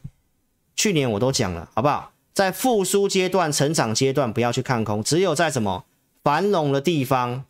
[0.76, 2.12] 去年我都讲了，好不好？
[2.34, 5.86] 在复苏阶段、成长阶段不要去看空，只有在什么
[6.22, 7.46] 繁荣的地方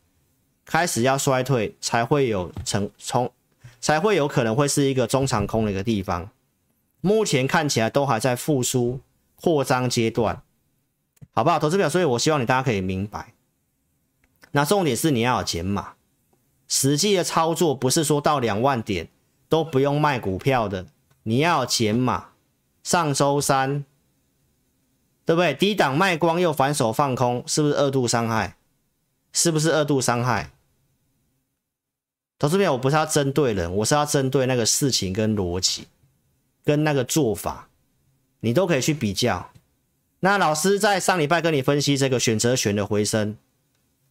[0.64, 3.32] 开始要衰退，才会有成从，
[3.80, 6.30] 才会有可能会是一个中长空的一个地方。
[7.00, 9.00] 目前看起来都还在复苏
[9.40, 10.40] 扩张阶段，
[11.32, 11.58] 好不好？
[11.58, 13.34] 投资表，所以我希望你大家可以明白。
[14.52, 15.94] 那重点是你要有减码，
[16.68, 19.08] 实际的操作不是说到两万点
[19.48, 20.86] 都不用卖股票的，
[21.24, 22.30] 你要有减码。
[22.82, 23.84] 上周三，
[25.24, 25.54] 对不对？
[25.54, 28.56] 低档卖光又反手放空，是不是二度伤害？
[29.32, 30.50] 是不是二度伤害？
[32.38, 35.88] 投资表，我不是要针对人，我是要针对那个事情跟逻辑。
[36.62, 37.68] 跟那个做法，
[38.40, 39.50] 你都可以去比较。
[40.24, 43.36] 那老师在上礼拜跟你分析这个选择权的回升，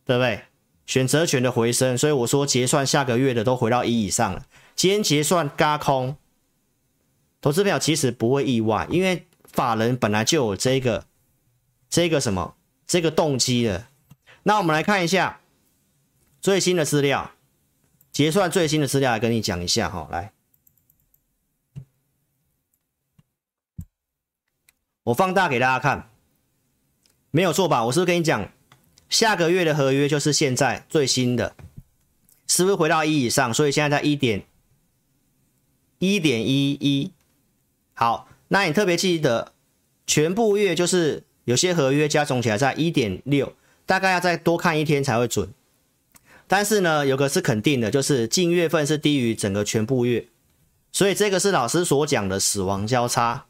[0.06, 0.44] 对不对？
[0.86, 4.46] 选择权的回升，所以我说结算下个月的都回到一以上了。
[4.76, 6.16] 今天结算嘎空，
[7.42, 11.06] 投资票其实不会意外，因为法人本来就有这个
[11.90, 12.54] 这个什么
[12.86, 13.88] 这个动机的。
[14.44, 15.40] 那我们来看一下
[16.40, 17.32] 最新的资料，
[18.12, 20.32] 结算最新的资料来跟你讲一下哈，来。
[25.06, 26.10] 我放大给大家看，
[27.32, 27.84] 没有错吧？
[27.86, 28.50] 我是不是跟你讲，
[29.10, 31.56] 下个月的合约就是现在最新的，
[32.48, 33.54] 是不是回到一以上？
[33.54, 34.46] 所以现在在一点
[36.00, 37.12] 一点一一。
[37.94, 39.52] 好，那你特别记得，
[40.08, 43.54] 全部月就是有些合约加总起来在一点六，
[43.86, 45.54] 大概要再多看一天才会准。
[46.48, 50.28] 但是呢，有个是肯定的，就是近月份是低于整个全部月，
[50.94, 53.48] 所以这个是老师所讲的死亡交叉。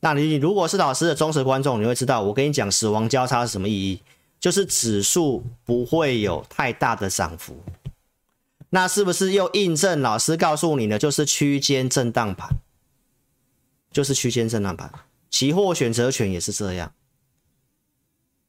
[0.00, 4.02] 那你如果是老师的忠实观众，你会知道我跟你讲死亡交叉是什么意义，
[4.40, 7.54] 就是指数不会有太大的涨幅。
[8.70, 12.48] 那是不是又印证老师告诉你的，就是区间震荡盘，
[13.92, 14.90] 就是区间震荡盘，
[15.28, 16.92] 期货选择权也是这样，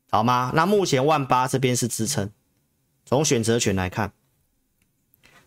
[0.09, 0.51] 好吗？
[0.53, 2.31] 那目前万八这边是支撑，
[3.05, 4.13] 从选择权来看，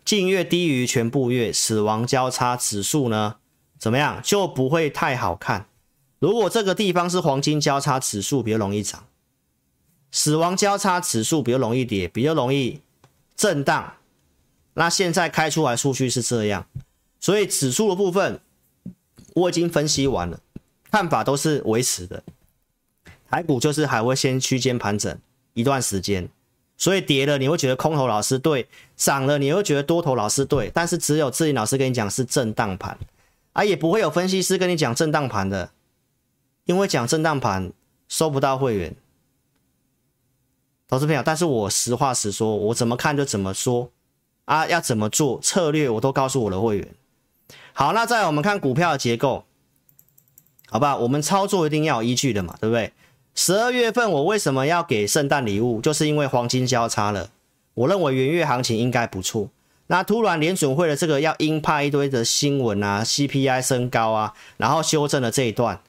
[0.03, 3.37] 近月低于全部月，死亡交叉指数呢
[3.79, 5.67] 怎么样就不会太好看。
[6.25, 9.01] 如果这个地方是黄金交叉指数，比较容易涨；
[10.11, 12.81] 死亡交叉指数比较容易跌，比较容易
[13.35, 13.93] 震荡。
[14.73, 16.65] 那现在开出来数据是这样，
[17.19, 18.39] 所以指数的部分
[19.35, 20.39] 我已经分析完了，
[20.89, 22.23] 看法都是维持的。
[23.29, 25.15] 台股就是还会先区间盘整
[25.53, 26.27] 一段时间，
[26.75, 32.97] 所以跌了你会觉得空头老师对，涨了你会觉得多头老师对，但是只有志霖老师跟你讲是震荡盘，
[33.53, 35.69] 啊也不会有分析师跟你讲震荡盘的。
[36.65, 37.71] 因为讲震荡盘
[38.07, 38.95] 收不到会员，
[40.87, 43.91] 投资朋友，但是我实话实说，我怎么看就怎么说
[44.45, 46.87] 啊，要怎么做策略，我都告诉我的会员。
[47.73, 49.45] 好，那再来我们看股票的结构，
[50.67, 50.97] 好吧？
[50.97, 52.93] 我们操作一定要有依据的嘛，对不对？
[53.35, 55.81] 十二月份我为什么要给圣诞礼物？
[55.81, 57.29] 就是因为黄金交叉了，
[57.73, 59.49] 我认为元月行情应该不错。
[59.87, 65.79] 那突然联准会的这个要鹰派一堆的新闻啊，CPI 升高啊，然后修正了这一段。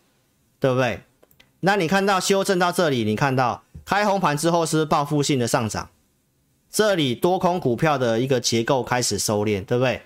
[0.66, 0.98] 对不对？
[1.60, 5.90] 那你看到修正到这里，你看到开红盘之后是报复性的上涨，
[6.68, 10.02] 这里多空股票的一个结构开始收敛，对不对？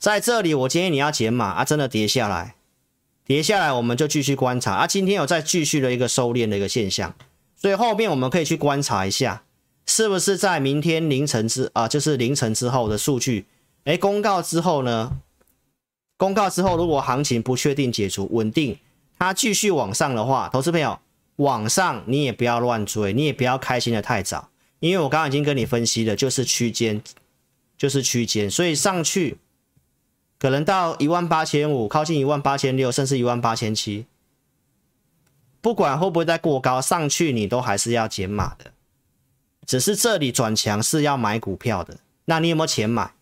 [0.00, 2.56] 在这里我建议你要减码啊，真的跌下来，
[3.24, 4.86] 跌下来我们就继续观察啊。
[4.88, 7.14] 今天有再继续的一个收敛的一个现象，
[7.54, 9.44] 所以后面我们可以去观察一下，
[9.86, 13.46] 是不是在明天凌晨之啊，就是凌晨之后的数据，
[13.84, 15.18] 哎，公告之后呢？
[16.16, 18.76] 公告之后如果行情不确定解除稳定。
[19.20, 20.98] 它继续往上的话，投资朋友
[21.36, 27.02] 往上你也不要乱追，你也不要开心的太早，因为我刚刚已经跟你分析了，就是区间，
[27.76, 29.36] 就是区间，所以上去
[30.38, 34.06] 可能到一万八千五，靠近一万八千六，甚至一万八千七，
[35.60, 38.72] 不管会不会再过高，上去你都还是要减码的，
[39.66, 43.12] 只是这里转强是要买股票的，那你有没有钱买？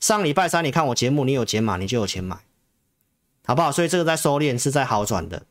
[0.00, 2.38] 上礼拜三你看我节目，你有减码，你就有钱买。
[3.48, 3.72] 好不好？
[3.72, 5.42] 所以这个在收敛，是在好转的。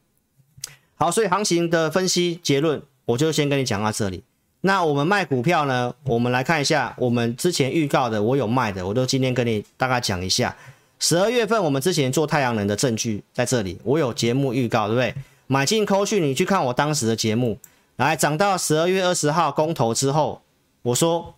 [0.93, 4.23] 好，所以行情的分析结论，我就先跟你讲到这里。
[4.61, 5.91] 那我们卖股票呢？
[6.03, 10.55] 我们来看一下，我们之前预告的，我有卖的，我都今天跟你大概讲一下。
[10.99, 15.15] 十二月份我们之前做太阳能的证据在这里，我有节目预告，对不对？
[15.47, 17.57] 买进扣讯，你去看我当时的节目，
[17.95, 20.43] 来涨到十二月二十号公投之后，
[20.83, 21.33] 我说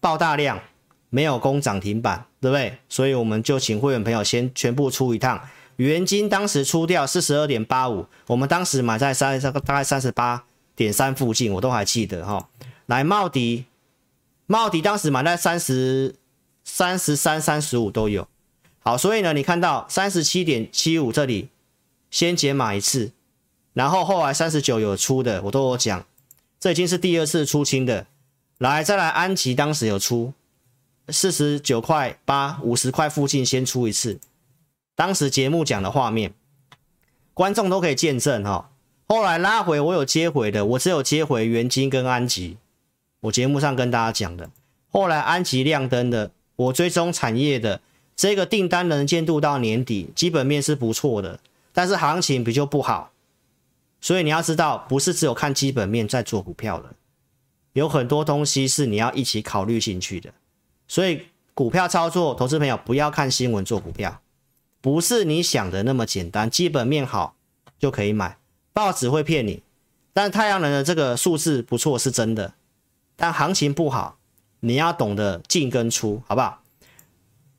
[0.00, 0.58] 爆大量，
[1.10, 2.78] 没有攻涨停板，对不对？
[2.88, 5.38] 所以我们就请会员朋友先全部出一趟。
[5.76, 10.44] 元金当时出掉四十二点八五，我们当时买在三这个大概三十八
[10.76, 12.48] 点三附近，我都还记得哈。
[12.86, 13.64] 来茂迪，
[14.46, 16.14] 茂迪当时买在三十
[16.64, 18.28] 三十三、三十五都有。
[18.78, 21.48] 好，所以呢，你看到三十七点七五这里
[22.10, 23.12] 先减码一次，
[23.72, 26.04] 然后后来三十九有出的，我都有讲，
[26.60, 28.06] 这已经是第二次出清的。
[28.58, 30.32] 来，再来安琪当时有出
[31.08, 34.20] 四十九块八、五十块附近先出一次。
[34.94, 36.32] 当时节目讲的画面，
[37.32, 38.70] 观众都可以见证哈。
[39.06, 42.56] 后来拉回，我有接回的，我只有接回元晶跟安吉。
[43.20, 44.50] 我节目上跟大家讲的，
[44.90, 47.80] 后来安吉亮灯的，我追踪产业的
[48.14, 51.40] 这个订单能见度到年底，基本面是不错的，
[51.72, 53.10] 但是行情比较不好。
[54.00, 56.94] 所以你要知道，不是只有看基本面在做股票的，
[57.72, 60.32] 有很多东西是你要一起考虑进去的。
[60.86, 64.20] 所以股票操作，投资朋友不要看新闻做股票。
[64.84, 67.36] 不是你想的那么简单，基本面好
[67.78, 68.36] 就可以买，
[68.74, 69.62] 报纸会骗你。
[70.12, 72.52] 但太阳能的这个数字不错是真的，
[73.16, 74.18] 但行情不好，
[74.60, 76.60] 你要懂得进跟出，好不好？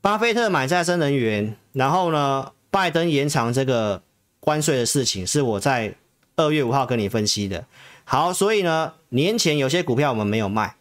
[0.00, 4.04] 巴菲特买再生能源，然后呢，拜登延长这个
[4.38, 5.96] 关税的事情，是我在
[6.36, 7.66] 二月五号跟你分析的。
[8.04, 10.76] 好，所以呢，年前有些股票我们没有卖，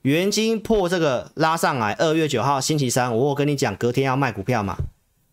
[0.00, 4.76] 元晶破这个拉上来，二月九号星期三，我有跟你讲隔天要卖股票嘛。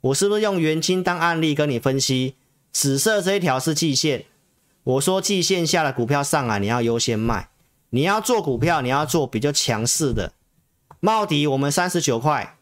[0.02, 2.36] 我是不是用元晶当案例跟你分析？
[2.72, 4.26] 紫色这一条是季线，
[4.84, 7.50] 我说季线下的股票上来，你要优先卖。
[7.90, 10.32] 你要做股票，你要做比较强势的。
[11.00, 12.58] 茂迪我们三十九块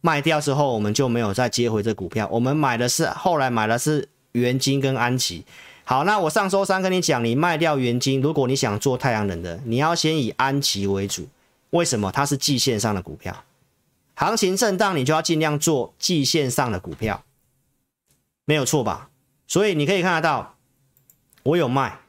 [0.00, 2.28] 卖掉之后，我们就没有再接回这股票。
[2.32, 5.44] 我们买的是后来买的是元晶跟安琪。
[5.84, 11.28] 好，那我上周三跟你讲，你卖掉元晶，如果你想做太阳能的，你要先以安琪为主。
[11.70, 12.10] 为什么？
[12.12, 13.44] 它是季线上的股票。
[14.14, 17.24] 行情震荡，你就要尽量做季线上的股票，
[18.44, 19.10] 没有错吧？
[19.46, 20.56] 所以你可以看得到，
[21.42, 22.00] 我有卖。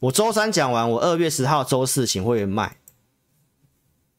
[0.00, 2.76] 我周三讲完，我二月十号周四请会员卖。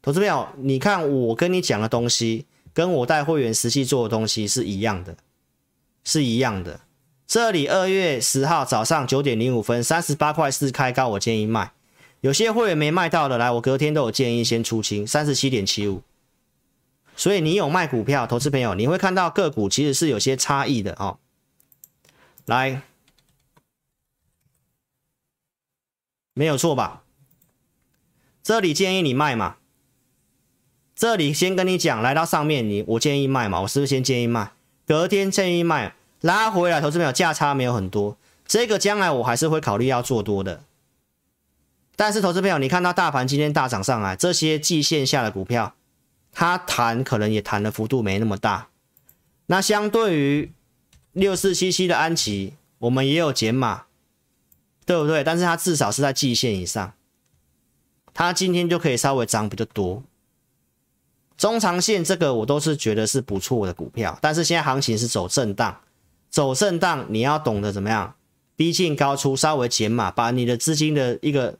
[0.01, 5.17] 投资朋友，你看我跟你讲的东西，跟我带会员实际做的东西是一样的，
[6.03, 6.79] 是一样的。
[7.27, 11.73] 这里二月十号早上九点零五分，三十八块四开高，我建议卖。
[12.21, 16.01] 有些会员没卖到的，来，我隔天都有建议先出清，三十七点七五。
[17.15, 21.19] 所以你有卖股票，投资朋友，你会看到个股其实是有些差异的哦。
[22.45, 22.81] 来，
[26.33, 27.03] 没有错吧？
[28.41, 29.57] 这里建议你卖嘛。
[30.95, 34.51] 这里先跟你讲，来到上面你我建议卖嘛，我是不是先建议卖？
[34.85, 40.63] 隔天建议卖，拉回来，投资朋友价差没有很多，这个将来我还是会考虑要做多的。
[41.95, 45.75] 但是投资朋友，你看到大盘今天大涨上来，这些季线下的股票，
[46.33, 48.67] 它弹可能也弹的幅度没那么大。
[49.45, 50.51] 那相对于
[51.11, 53.83] 六四七七的安琪，我们也有减码，
[54.85, 55.23] 对不对？
[55.23, 56.93] 但是它至少是在季线以上，
[58.13, 60.03] 它今天就可以稍微涨比较多。
[61.35, 65.81] 中长线这个我都是觉得是不错的股票，但是现在行情是走震荡，
[66.29, 68.15] 走震荡你要懂得怎么样，
[68.55, 71.57] 逼近高出，稍微减码，把你的资金的一个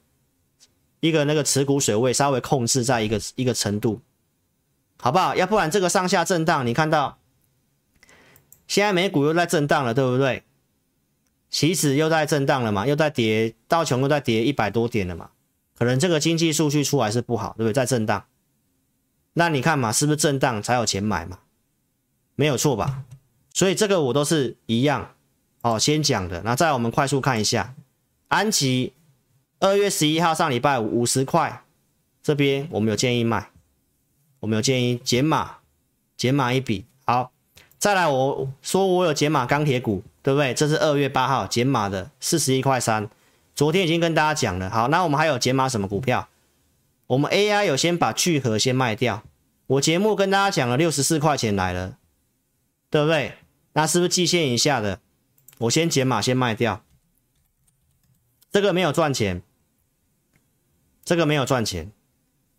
[1.00, 4.00] 一个那个持股水位稍微控制在一个一个程度，
[5.04, 5.36] 好不好？
[5.36, 7.18] 要不然这个上下震荡，你看到
[8.66, 10.44] 现在美股又在震荡了，对不对？
[11.50, 15.28] 期指又在震荡了嘛，又在跌，道琼又在跌一百多点了嘛，
[15.76, 17.74] 可能这个经济数据出来是不好，对不对？
[17.74, 18.24] 在震荡。
[19.34, 21.40] 那你看嘛，是不是震荡才有钱买嘛？
[22.34, 23.04] 没有错吧？
[23.52, 25.10] 所以这个我都是一样
[25.60, 26.40] 哦，先讲的。
[26.44, 27.74] 那再我们快速看一下，
[28.28, 28.94] 安琪
[29.60, 31.62] 二月十一号上礼拜五五十块，
[32.22, 33.50] 这边我们有建议卖，
[34.44, 35.56] 我们有建议减码，
[36.18, 36.84] 减码一笔。
[37.06, 37.32] 好，
[37.78, 40.52] 再来我说我有减码钢铁股，对不对？
[40.52, 43.08] 这是二月八号减码的四十一块三，
[43.54, 44.68] 昨天已经跟大家讲了。
[44.68, 46.28] 好，那我们还有减码什么股票？
[47.06, 49.22] 我们 AI 有先把聚合先卖掉，
[49.66, 51.96] 我节目跟大家讲了六十四块钱来了，
[52.90, 53.38] 对不对？
[53.72, 55.00] 那是不是季线以下的？
[55.56, 56.84] 我先减码先卖掉，
[58.52, 59.40] 这个没有赚钱，
[61.02, 61.90] 这个没有赚钱。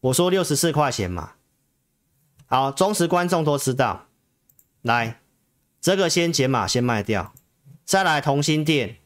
[0.01, 1.33] 我说六十四块钱嘛，
[2.47, 4.07] 好，忠实观众都知道。
[4.81, 5.21] 来，
[5.81, 7.33] 这个先减码先卖掉，
[7.83, 8.97] 再来同心店，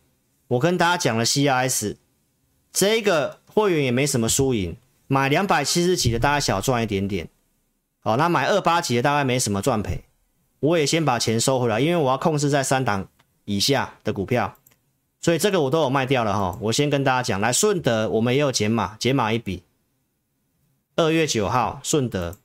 [0.47, 1.97] 我跟大家讲了 CIS，
[2.71, 4.75] 这个会员也没什么输赢。
[5.11, 7.29] 买两百七十几的大概小赚一点点，
[8.01, 10.03] 好，那买二八几的大概没什么赚赔，
[10.59, 13.07] 我也先把钱收回来，因为我要控制在三档
[13.45, 14.55] 以下的股票，
[15.19, 16.59] 所以这个我都有卖掉了哈。
[16.61, 19.63] 我先跟大家讲，来顺德我们也有减码，减码一笔，
[20.95, 22.37] 二月九号顺德，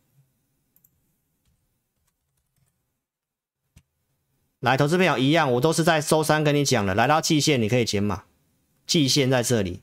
[4.64, 8.22] 来投资朋友一样，我都是在周三跟你讲的，来到季线你可以减码，
[8.86, 9.82] 季线在这里，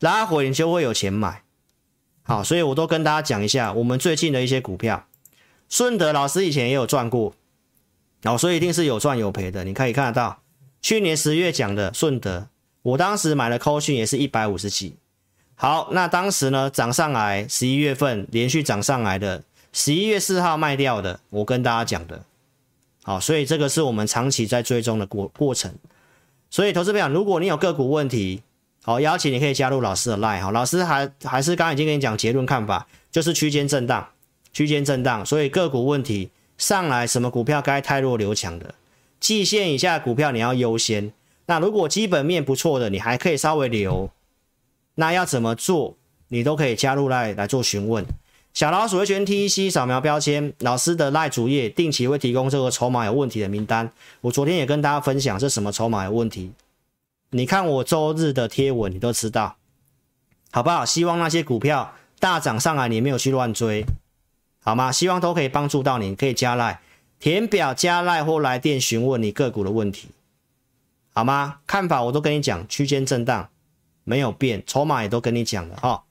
[0.00, 1.44] 拉回你就会有钱买。
[2.24, 5.06] 好，所以我都跟大家讲一下我们最近的一些股票。
[5.68, 7.32] 顺德老师以前也有赚过，
[8.24, 9.62] 哦，所以一定是有赚有赔的。
[9.62, 10.42] 你可以看得到，
[10.82, 12.48] 去年十月讲的顺德，
[12.82, 14.96] 我当时买的扣讯也是一百五十几。
[15.54, 22.24] 好，那当时呢涨上来，十一月份连续涨上来的，十一月四号卖掉的，我跟大家讲的。
[23.06, 25.72] 好，所以这个是我们长期在追踪的过过程。
[26.50, 28.42] 所以投资朋友，如果你有个股问题，
[28.82, 34.08] 好，邀请你可以加入老师的 line 好，老师还还是刚刚已经跟你讲结论看法，就是区间震荡，
[34.52, 38.74] 区间震荡，所以个股问题上来什么股票该汰弱留强的，
[39.20, 41.12] 季线以下股票你要优先。
[41.46, 44.10] 那如果基本面不错的，你还可以稍微留。
[44.96, 45.96] 那要怎么做，
[46.26, 48.04] 你都可以加入来来做询问。
[48.56, 53.92] 小老鼠会全 TEC 扫描标签，老师的 line 主页定期会提供这个筹码有问题的名单。
[54.22, 56.52] 我昨天也跟大家分享是什么筹码有问题。
[57.32, 59.56] 你看我周日的贴文，你都知道，
[60.50, 60.86] 好不好？
[60.86, 63.84] 希望那些股票大涨上来，你没有去乱追，
[64.62, 64.90] 好吗？
[64.90, 66.80] 希望都可以帮助到你，可以加赖
[67.20, 70.08] 填表加赖或来电询问你个股的问题，
[71.12, 71.58] 好吗？
[71.66, 73.50] 看法我都跟你讲，区间震荡
[74.04, 76.04] 没有变，筹码也都跟你讲了哈。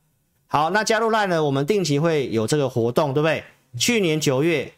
[0.56, 1.44] 好，那加入 Line 呢？
[1.44, 3.44] 我们定期会有这个活动，对不对？
[3.78, 4.72] 去年九月。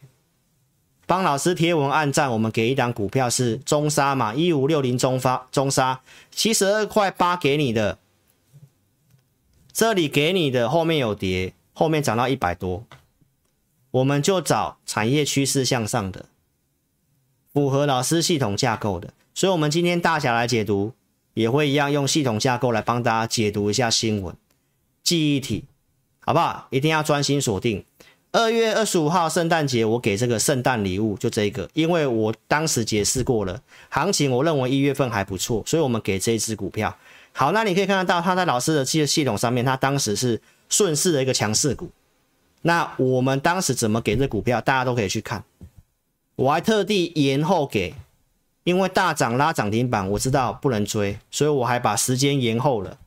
[1.06, 6.00] 帮老师贴文按赞，我们给一档股票是中沙嘛，一五六零中发中沙
[6.32, 7.96] 七十二块八给你的，
[9.72, 12.84] 这里给你的后面有跌，后面涨到一百多，
[13.92, 16.26] 我们就找产业趋势向上的，
[17.54, 20.92] 符合老师系统架构的，所以我们今天大侠来解读
[21.34, 24.34] 也会一样用系统架构来帮大家解读一下新闻
[25.08, 25.64] 记忆体，
[26.20, 26.66] 好不好？
[26.68, 27.82] 一定要专心锁定。
[28.30, 36.94] 二月二十五号圣诞节，我给这个圣诞礼物就这个，因为我当时解释过了，行情我认为一月份还不错，所以我们给这一只股票。
[37.32, 40.38] 好，那你可以看得到，它在老师的这个系统上面，它当时是
[40.68, 41.88] 顺势的一个强势股。
[42.60, 45.42] 那我们当时怎么给这股票，大家都可以去看。
[46.36, 47.94] 我还特地延后给，
[48.64, 52.98] 因为大涨拉涨停板，我知道不能追，所以我还把时间延后了。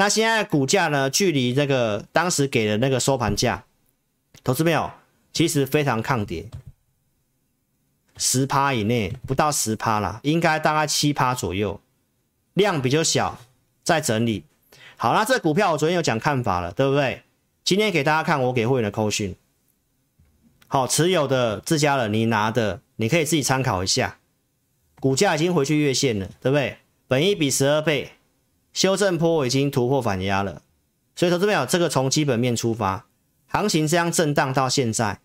[0.00, 3.66] 那现在股价呢，距离这个当时给的那个收盘价。
[4.42, 4.90] 投资朋友，
[5.30, 6.48] 其实非常抗跌，
[8.16, 11.78] 十趴以内，不到十趴啦，应该大概七趴左右，
[12.54, 13.38] 量比较小，
[13.84, 14.44] 在整理。
[14.96, 17.22] 好，那这股票我昨天有讲看法了，对不对？
[17.62, 19.36] 今天给大家看我给会员的扣讯。
[20.66, 24.16] 好，持有的自家人，你拿的，你可以自己参考一下。
[24.98, 26.78] 股价已经回去月线了，对不对？
[27.06, 28.12] 本益比十二倍，
[28.72, 30.62] 修正波已经突破反压了。
[31.16, 33.06] 所以投资朋友，这个从基本面出发，
[33.48, 35.20] 行情这样震荡到现在，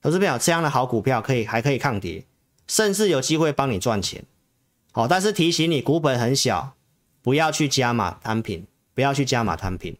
[0.00, 2.24] 投资朋友这样的好股票可以还可以抗跌，
[2.66, 4.24] 甚至有机会帮你赚钱。
[4.92, 6.74] 好，但是提醒你，股本很小，
[7.20, 9.96] 不要去加码摊平，不要去加码摊平。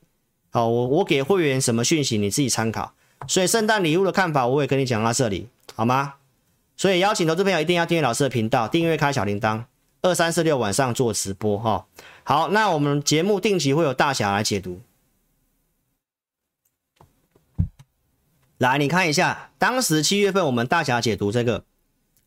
[0.51, 2.94] 好，我我给会员什么讯息，你自己参考。
[3.28, 6.14] 所以圣诞礼物的看法，我也跟你讲到这里，好吗？
[6.76, 9.64] 所以邀请投资朋友一定要订阅老师的频道，订阅开小铃铛，
[10.03, 11.86] 二三四六晚上做直播哈。
[12.24, 14.80] 好，那我们节目定期会有大侠来解读。
[18.59, 21.64] 来，你看一下，当时七月份我们大侠解读这个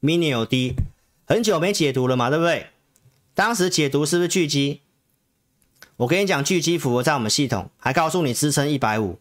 [0.01, 0.75] mini LED，
[1.25, 2.67] 很久没解读了嘛，对不对？
[3.33, 4.81] 当时解读是不是巨基？
[5.97, 9.19] 我跟你讲，巨基符合在我们系统，还告诉你支撑一百五。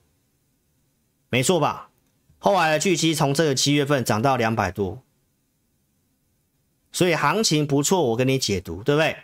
[1.30, 1.90] 没错吧？
[2.38, 5.02] 后来的巨基从这个七月份涨到两百多，
[6.92, 8.02] 所以行情不错。
[8.10, 9.16] 我跟你解读，对不对？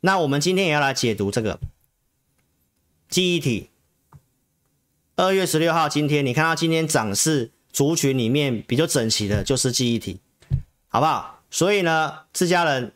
[0.00, 1.58] 那我们今天也要来解读这个
[3.08, 3.70] 记忆体。
[5.16, 10.18] 二月十六号，今天你看到今天涨势族群里面比较整齐的就是记忆体，
[10.88, 11.40] 好不好？
[11.50, 12.92] 所以呢，自家人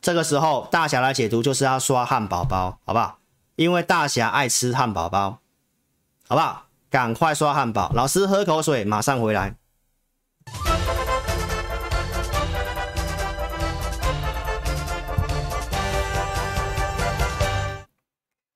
[0.00, 3.18] 这个时候大侠来解读就是要刷汉堡包，好不好？
[3.56, 5.40] 因为大侠爱吃汉堡包，
[6.26, 6.66] 好不好？
[6.88, 9.54] 赶快刷汉堡，老师喝口水，马上回来。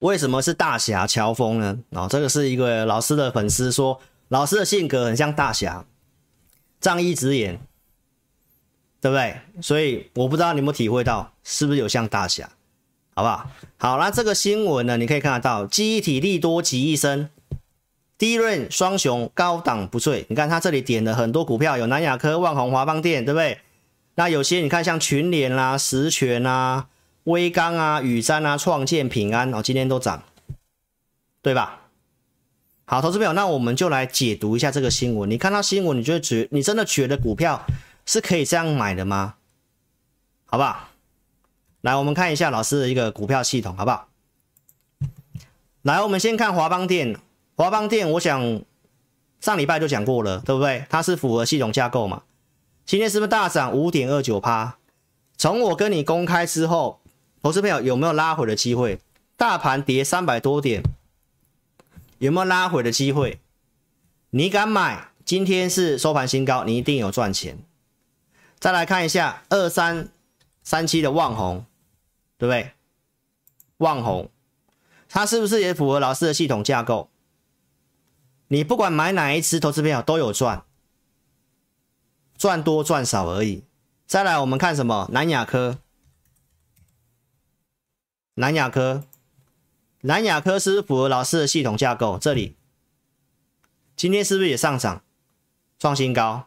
[0.00, 1.78] 为什么是大侠乔峰呢？
[1.90, 5.84] 哦，这个是一个老师的粉丝说，老师的性格很像大侠，
[6.80, 7.58] 仗义执言，
[9.00, 9.40] 对不对？
[9.60, 12.48] 所以我不知道你有没有体会到，是不是有像大侠？
[13.14, 13.50] 好不好？
[13.78, 17.28] 好，那这个新闻呢，你可以看得到，记忆体利多集一身。
[18.16, 23.58] 第一轮双雄高档不坠，你看他这里点了很多股票，有南亚科、旺宏、华邦电，对不对？
[24.14, 26.88] 那有些你看像群联啦、十銓啊、
[27.28, 30.22] 威刚啊、宇瞻啊、创建、平安哦，今天都涨，
[31.42, 31.82] 对吧？
[32.86, 35.30] 好，投资朋友，那我们就来解读一下这个新闻。
[35.30, 37.66] 你看到新闻，你就觉你真的觉得股票
[38.06, 39.34] 是可以这样买的吗？
[40.46, 40.88] 好不好？
[41.82, 44.08] 来，我们看一下老师的一个股票系统，好不好？
[45.82, 47.18] 来，我们先看华邦电。
[47.54, 48.62] 华邦电，我想
[49.40, 50.86] 上礼拜就讲过了，对不对？
[50.88, 52.22] 它是符合系统架构嘛？
[52.86, 54.78] 今天是不是大涨五点二九趴？
[55.36, 57.00] 从我跟你公开之后，
[57.42, 59.00] 投资朋友有没有拉回的机会？
[59.36, 60.82] 大盘跌三百多点，
[62.18, 63.40] 有没有拉回的机会？
[64.30, 65.08] 你敢买？
[65.24, 67.58] 今天是收盘新高，你一定有赚钱。
[68.58, 70.08] 再来看一下二三
[70.62, 71.64] 三七的旺红，
[72.36, 72.72] 对不对？
[73.76, 74.30] 旺红，
[75.08, 77.08] 它是不是也符合老师的系统架构？
[78.48, 80.64] 你不管买哪一支投资票都有赚，
[82.36, 83.62] 赚多赚少而已。
[84.06, 85.08] 再来，我们看什么？
[85.12, 85.78] 南亚科，
[88.40, 89.02] 南亚科，
[90.02, 92.16] 南亚科是符合老师的系统架构。
[92.20, 92.54] 这里
[93.96, 95.02] 今天是不是也上涨，
[95.80, 96.46] 创新高？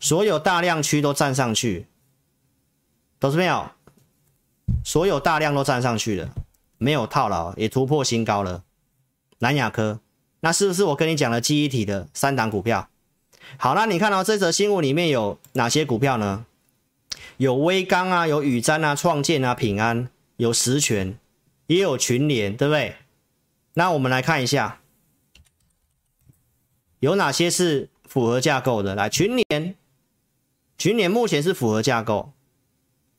[0.00, 1.86] 所有大量区都站上去，
[3.20, 3.76] 投资票，
[4.84, 6.34] 所有大量都站上去了，
[6.76, 8.64] 没有套牢，也突破新高了。
[9.38, 10.00] 南亚科。
[10.40, 12.88] 那是不是我跟你讲的记忆体的三档股票？
[13.56, 16.46] 好，那你看到这则新闻里面有哪些股票呢？
[17.36, 21.18] 有威刚啊，有宇瞻啊，创建啊，平安，有实权，
[21.68, 22.96] 也有群联，对不对？
[23.74, 24.80] 那我们来看一下，
[26.98, 28.96] 有哪些是符合架构的？
[28.96, 29.76] 来，群联，
[30.76, 32.32] 群联目前是符合架构，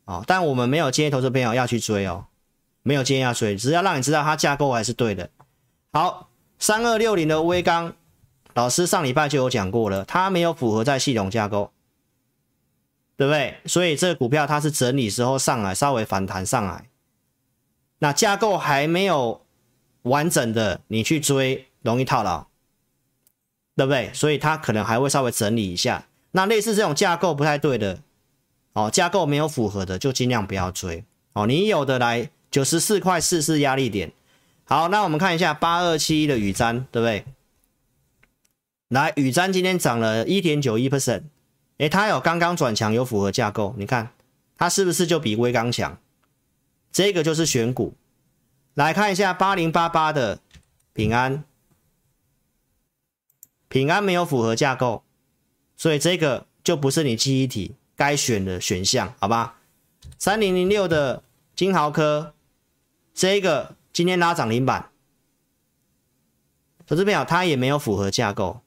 [0.04, 2.26] 哦，但我们没有建议投资朋友要去追哦，
[2.84, 5.30] 没有建议要追，只是要让你知道它架构还是对的。
[5.94, 6.28] 好。
[6.62, 7.96] 三二六零的威刚，
[8.54, 11.72] 老师上礼拜就有讲过了，它没有符合在系统架构，
[13.16, 13.56] 对不对？
[13.66, 16.89] 所以这个股票它是整理时候上来，稍微反弹上来，
[18.00, 19.46] 那架构还没有
[20.04, 22.48] 完整的，你去追容易套牢，
[23.76, 24.12] 对不对？
[24.14, 26.08] 所以它可能还会稍微整理一下。
[26.32, 28.02] 那类似这种架构不太对的，
[28.74, 31.46] 哦，架构没有符合的，就尽量不要追哦。
[31.46, 34.12] 你有的来九十四块四是压力点。
[34.64, 37.26] 好，那我们看一下八二七的宇瞻，对不对？
[38.90, 41.24] 来，宇瞻今天涨了一点九一 percent，
[41.80, 44.12] 诶，它有刚刚转强，有符合架构，你看
[44.58, 45.98] 它是不是就比威刚强？
[46.92, 47.96] 这个就是选股。
[48.76, 50.40] 来看一下八零八八的
[50.94, 51.44] 平安，
[53.68, 55.04] 平安没有符合架构，
[55.76, 59.60] 所以这个就不是你记忆体该选的选项，好吧？
[60.18, 61.24] 三零零六的
[61.56, 62.34] 金豪科，
[63.14, 64.90] 这个今天拉涨停板，
[66.86, 68.62] 投资朋友它也没有符合架构，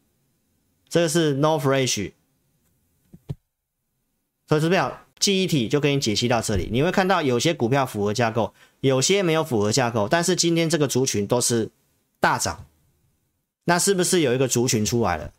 [0.88, 2.12] 这个是 No Fresh，
[4.46, 11.70] 投资朋友记忆体就给你解析到这里，你会看到有些股票符合架构，有些没有符合架构，但是今天这个族群都是
[12.18, 12.66] 大涨，
[13.66, 15.32] 那是不是有一个族群出来了？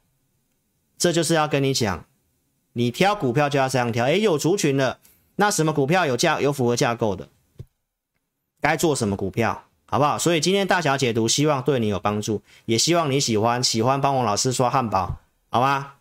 [0.97, 2.05] 这就是要跟你讲，
[2.71, 4.99] 你挑股票就要这样挑，诶，有族群了。
[5.35, 7.27] 那什么股票有架有符合架构的，
[8.61, 10.17] 该做什么股票，好不好？
[10.17, 15.19] 所以今天大小解读，希望对你有帮助，也希望你喜欢，喜欢帮我老师刷汉堡，
[15.49, 15.95] 好吗？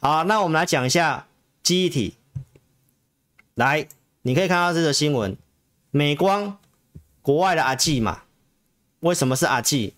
[0.00, 1.26] 好，那我们来讲一下
[1.62, 2.14] 记忆体。
[3.56, 3.88] 来，
[4.20, 5.34] 你可以看到这个新闻，
[5.90, 6.58] 美光
[7.22, 8.24] 国外的阿技嘛？
[9.00, 9.94] 为什么是阿技？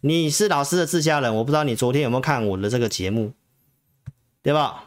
[0.00, 3.34] 你是老师的自家人，我不知道你昨天有没有看我的这个节目，
[4.40, 4.84] 对吧？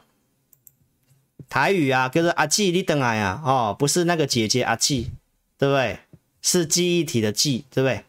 [1.50, 5.12] 台语啊，就是阿季，你等来啊，哦，不是那个姐姐阿季，
[5.60, 6.00] 对不对？
[6.42, 8.04] 是记忆体的记，对不对？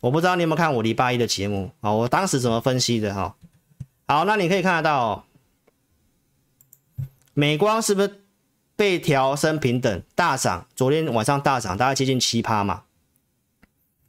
[0.00, 1.96] 我不知道你有没有看我礼拜一的节目啊、哦？
[1.96, 3.34] 我当时怎么分析的哈、
[4.06, 5.24] 好，那你可以看得到、哦，
[7.32, 8.20] 美光是不是
[8.76, 10.66] 被调升平等大涨？
[10.74, 12.82] 昨天晚上大涨，大概接近七趴嘛，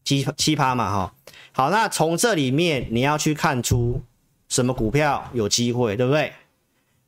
[0.03, 1.13] 七七趴嘛，哈、
[1.51, 4.01] 好，那从这里面你要去看出
[4.49, 6.33] 什么股票有机会，对不对？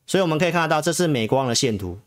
[0.05, 1.99] 所以我们可以看得到，这是美光的线图。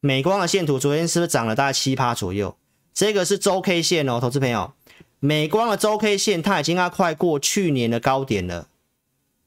[0.00, 2.56] 美光的线图昨天是不是涨了大概七趴左右？
[2.92, 4.72] 这个是周 K 线哦，投资朋友，
[5.18, 8.68] 美光的周 K 线它已经要快过去年的高点了，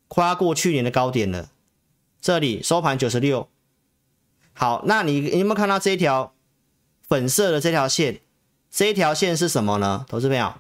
[0.08, 1.49] 快过去年的高点了。
[2.20, 3.47] 这里收盘九十六。
[4.60, 6.34] 好，那你你有没有看到这一条
[7.08, 8.20] 粉色的这条线？
[8.72, 10.03] 这一条线是什么呢？
[10.10, 10.55] 投资朋友，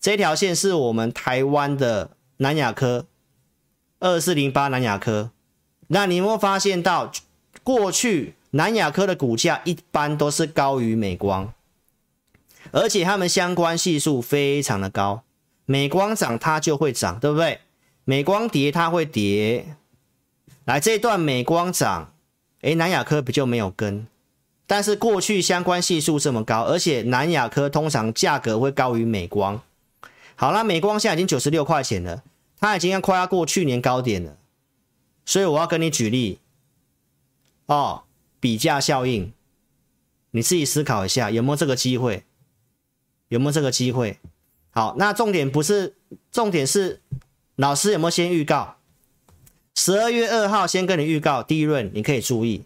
[0.00, 3.06] 这条线是我们台湾的南亚科
[4.00, 5.30] 二四零八南亚科。
[5.86, 7.12] 那你有没有发现到，
[7.62, 11.52] 过去南亚科的股价一般都是高于美光，
[12.72, 15.22] 而且它们相关系数非常的高。
[15.66, 17.60] 美光涨它就会涨，对不对？
[18.04, 19.76] 美光跌它会跌。
[20.64, 22.13] 来这段美光涨，
[22.64, 24.06] 诶，南亚科比较没有跟，
[24.66, 29.60] 但是过去相关系数这么高，而且南亚科通常价格会高于美光。
[30.34, 32.22] 好了，美光现在已经九十六块钱了，
[32.58, 34.38] 它已经要快要过去年高点了。
[35.26, 36.38] 所以我要跟你举例
[37.66, 38.04] 哦，
[38.40, 39.30] 比价效应，
[40.30, 42.24] 你自己思考一下有没有这个机会？
[43.28, 44.18] 有没有这个机会？
[44.70, 45.96] 好，那重点不是，
[46.32, 47.02] 重点是
[47.56, 48.76] 老师有没有先预告？
[49.86, 52.64] 十二月二号先跟你预告，第一轮你可以注意。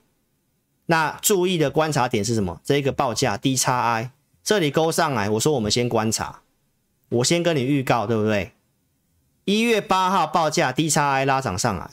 [0.87, 2.61] 那注意的观察点是什么？
[2.63, 4.11] 这一个报价 DXI
[4.45, 6.43] 这里勾上来，我说我们先观察，
[7.09, 8.53] 我先跟你预告，对不对？
[9.47, 11.91] 一月八号报价 DXI 拉涨上来。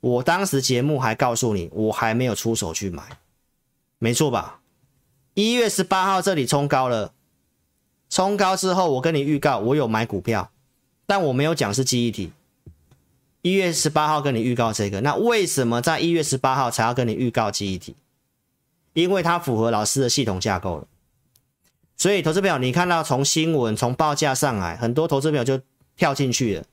[0.00, 3.04] 我当时节目还告诉你，我还没有出手去买，
[4.00, 4.58] 没错吧？
[5.34, 7.12] 一月十八号这里冲高了，
[8.10, 10.50] 冲高之后，我跟你预告，我有买股票，
[11.06, 12.32] 但我没有讲是记忆体。
[13.42, 17.94] 一月十八号跟你预告这个，那为什么在一月十八号才要跟你预告记忆体？
[18.92, 20.86] 因为它符合老师的系统架构了。
[21.96, 25.60] 所以投资表，你看到从新闻从报价上来，很多投资表就
[25.96, 26.64] 跳进去了，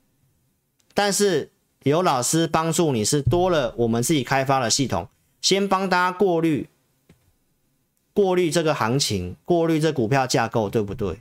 [0.93, 1.49] 但是。
[1.83, 5.09] 有老师帮助你是多了，我们自己开发的系统，
[5.41, 6.69] 先帮大家过滤，
[8.13, 11.19] 过滤这个行情，过滤这股票架构，对不对？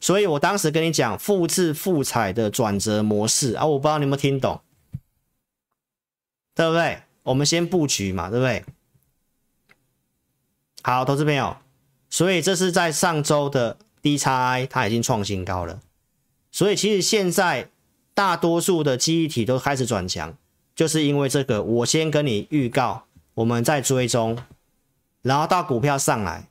[0.00, 4.60] 所以我当时跟你讲复制复采的转折模式啊，我不知道你有没有听懂，
[6.54, 7.02] 对不对？
[7.22, 8.64] 我们先布局嘛，对不对？
[10.82, 11.56] 好，投资朋友，
[12.08, 15.80] 所以这是在上周的 DXI，它已经创新高了，
[16.50, 17.70] 所以其实现在。
[18.14, 20.36] 大多数的记忆体都开始转强，
[20.74, 21.62] 就是因为这个。
[21.62, 24.36] 我先跟你预告，我们在追踪，
[25.22, 26.47] 然后到股票上来。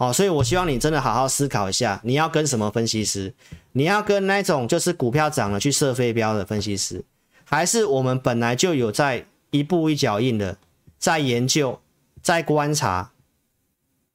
[0.00, 3.34] 好，所以我希望你真的好好思考一下，你要跟什么分析师？
[3.72, 7.04] 你要跟那种就是股票涨了去设飞镖的分析师，
[7.42, 10.56] 还是我们本来就有在一步一脚印的
[11.00, 11.80] 在研究、
[12.22, 13.10] 在观察，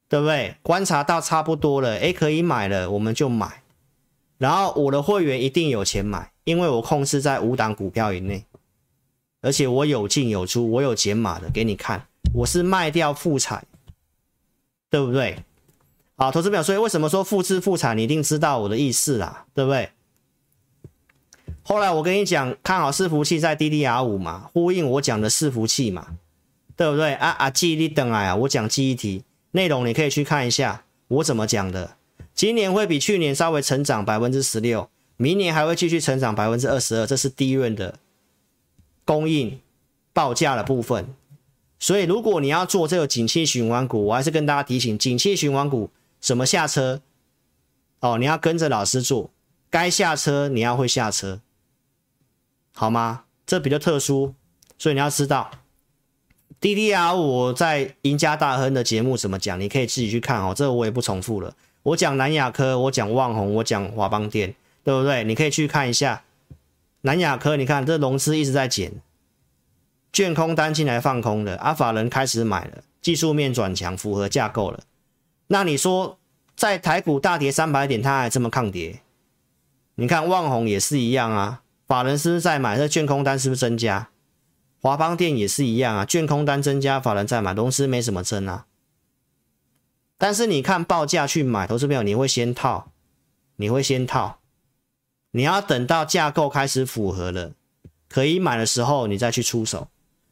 [0.07, 0.55] 对不对？
[0.61, 3.61] 观察到差不多了，诶，可以买了，我们就买。
[4.37, 8.45] 然后我的会员一定有钱买，因为我控制在五档股票以内，
[9.41, 13.65] 而且我有进有出，我有减码的给你看，我是卖掉复采，
[14.89, 15.43] 对不对？
[16.23, 19.89] 好，投资表，所以为什么说复制复产，你一定知道我的意思啦，对不对？
[21.63, 26.15] 后来我跟你讲，看好伺服器在 DDR 五嘛，呼应我讲的伺服器嘛，
[26.77, 27.13] 对不对？
[27.15, 31.97] 啊啊，记忆力等来啊，我讲记忆体内容，你可以去看一下我怎么讲的。
[32.33, 37.99] 今年会比去年稍微成长百分之十六，明年还会继续成长百分之二十二，这是第一轮的
[39.03, 39.59] 供应
[40.13, 41.13] 报价的部分。
[41.79, 45.89] 所以如果你要做这个景气循环股，我还是跟大家提醒，景气循环股
[46.23, 47.01] 什么下车
[47.99, 49.29] 哦，你要跟着老师做，
[49.69, 51.41] 该下车你要会下车，
[52.73, 53.25] 好吗？
[53.45, 54.33] 这比较特殊，
[54.77, 55.51] 所以你要知道。
[56.61, 59.59] DDR 我在赢家大亨的节目怎么讲？
[59.59, 61.53] 你可以自己去看哦，这个我也不重复了。
[61.83, 65.25] 我讲南亚科，我讲旺宏，我讲华邦电，对不对？
[65.25, 66.23] 你可以去看一下
[67.01, 68.93] 南亚科，你看这融资一直在减，
[70.13, 74.79] 券空单进来放空的，阿法人开始买了，技术面转强，符合架构了。
[75.53, 76.17] 那你说
[76.55, 79.01] 在台股大跌三百点，它还这么抗跌？
[79.93, 82.75] 你看旺宏也是一样啊，法人是不是在买？
[82.75, 84.09] 这券空单是不是增加？
[84.81, 88.65] 华邦电也是一样啊，券空单增加，法人在买，融资没什么增啊。
[90.17, 92.87] 但是你看报价去买，投资朋友你会先套，
[93.57, 94.39] 你会先套，
[95.29, 97.51] 你要等到架构开始符合了，
[98.09, 99.87] 可以买的时候，你再去出手，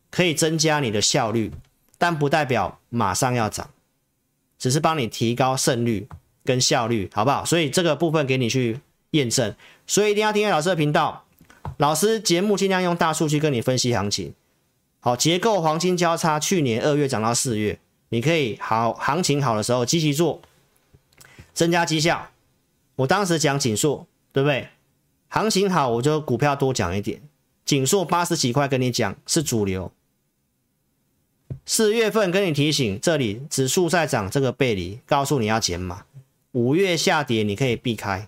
[0.10, 1.52] 可以增加你的效率，
[2.00, 3.70] 但不代表马上要涨，
[4.62, 6.08] 只是帮你提高胜率
[6.46, 7.44] 跟效率，好不好？
[7.44, 9.56] 所以这个部分给你去验证，
[9.88, 11.26] 所以一定要订阅老师的频道，
[11.78, 14.36] 老师节目尽量用大数据跟你分析行情。
[15.00, 20.40] 好，结构黄金交叉，去年二月涨到四月，你可以好行情好的时候积极做，
[21.56, 22.30] 增加绩效。
[22.98, 24.70] 我当时讲景硕，对不对？
[25.30, 27.20] 行情好，我就股票多讲一点。
[27.66, 29.92] 景硕八十几块，跟你讲是主流。
[31.66, 36.06] 四月份跟你提醒，这里指数在涨，这个背离，告诉你要减码。
[36.52, 38.28] 五月下跌，你可以避开。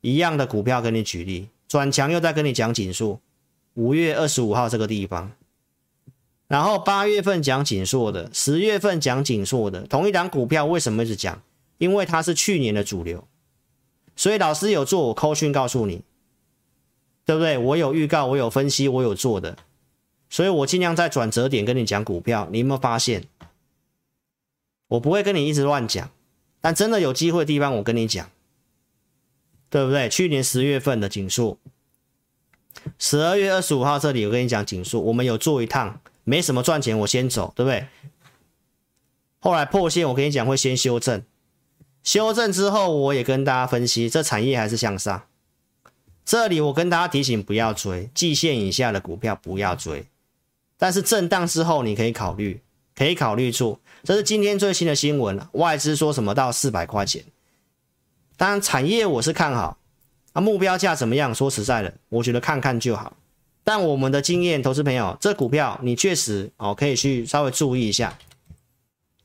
[0.00, 3.20] 一样的股票跟你举例，转强又在跟你讲景硕，
[3.74, 5.32] 五月二十五号这个地方。
[6.46, 11.42] 然后八月份讲景硕的，十月份讲景硕的，同一档股票为什么一直讲？
[11.78, 13.26] 因为它是去年的主流，
[14.14, 16.02] 所以老师有做我扣讯告诉你，
[17.24, 17.58] 对不对？
[17.58, 19.56] 我有预告，我有分析，我有做的，
[20.34, 22.48] 所以我尽量在转折点跟你讲股票。
[22.50, 23.22] 你有没有发现？
[24.88, 26.10] 我不会跟你一直乱讲，
[26.60, 28.28] 但真的有机会的地方我跟你讲，
[29.70, 30.08] 对不对？
[30.08, 31.56] 去年十月份的景硕，
[32.98, 36.00] 十二月二十五号这里我跟你讲景硕，我们有做一趟。
[36.24, 37.86] 没什么赚钱，我先走，对不对？
[39.38, 41.22] 后来破线，我跟你讲会先修正，
[42.02, 45.26] 修正之后，我也跟大家分析，这产业还是向上。
[46.24, 50.06] 这里我跟大家提醒，不要追季线以下的股票，不要追。
[50.78, 52.60] 但是震荡之后，你可以考虑，
[52.94, 53.80] 可以考虑做。
[54.02, 57.24] 这是今天最新的新闻，外资说什么到四百块钱。
[58.36, 59.78] 当然，产业我是看好，
[60.32, 61.34] 啊，目标价怎么样？
[61.34, 63.16] 说实在的，我觉得看看就好。
[63.62, 68.18] 但我们的经验，投资朋友，这股票你确实哦可以去稍微注意一下，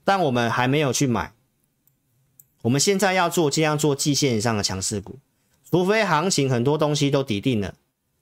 [0.05, 1.33] 但我们还没有去买。
[2.61, 5.19] 我们现在要做，尽量做季线以上的强势股，
[5.69, 7.73] 除非行情很多东西都底定了、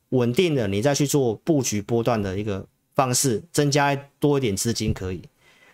[0.10, 2.66] 稳定了，你再去做布局波段的一个
[2.98, 5.22] 方式，增加多一点资金可以。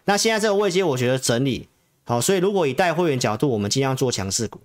[0.06, 1.68] 那现在这个位阶，我觉得整理
[2.04, 4.60] 好，所以如果以带会员角度，我们尽量做强势股。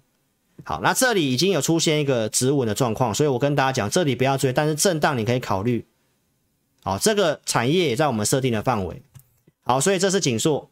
[0.65, 5.87] 好，那这里已经有出现一个止稳的状况，所以我跟大家讲，这里不要追，但是震荡你可以考虑。
[6.83, 9.01] 好，这个产业也在我们设定的范围。
[9.63, 10.69] 好，所以这是景硕。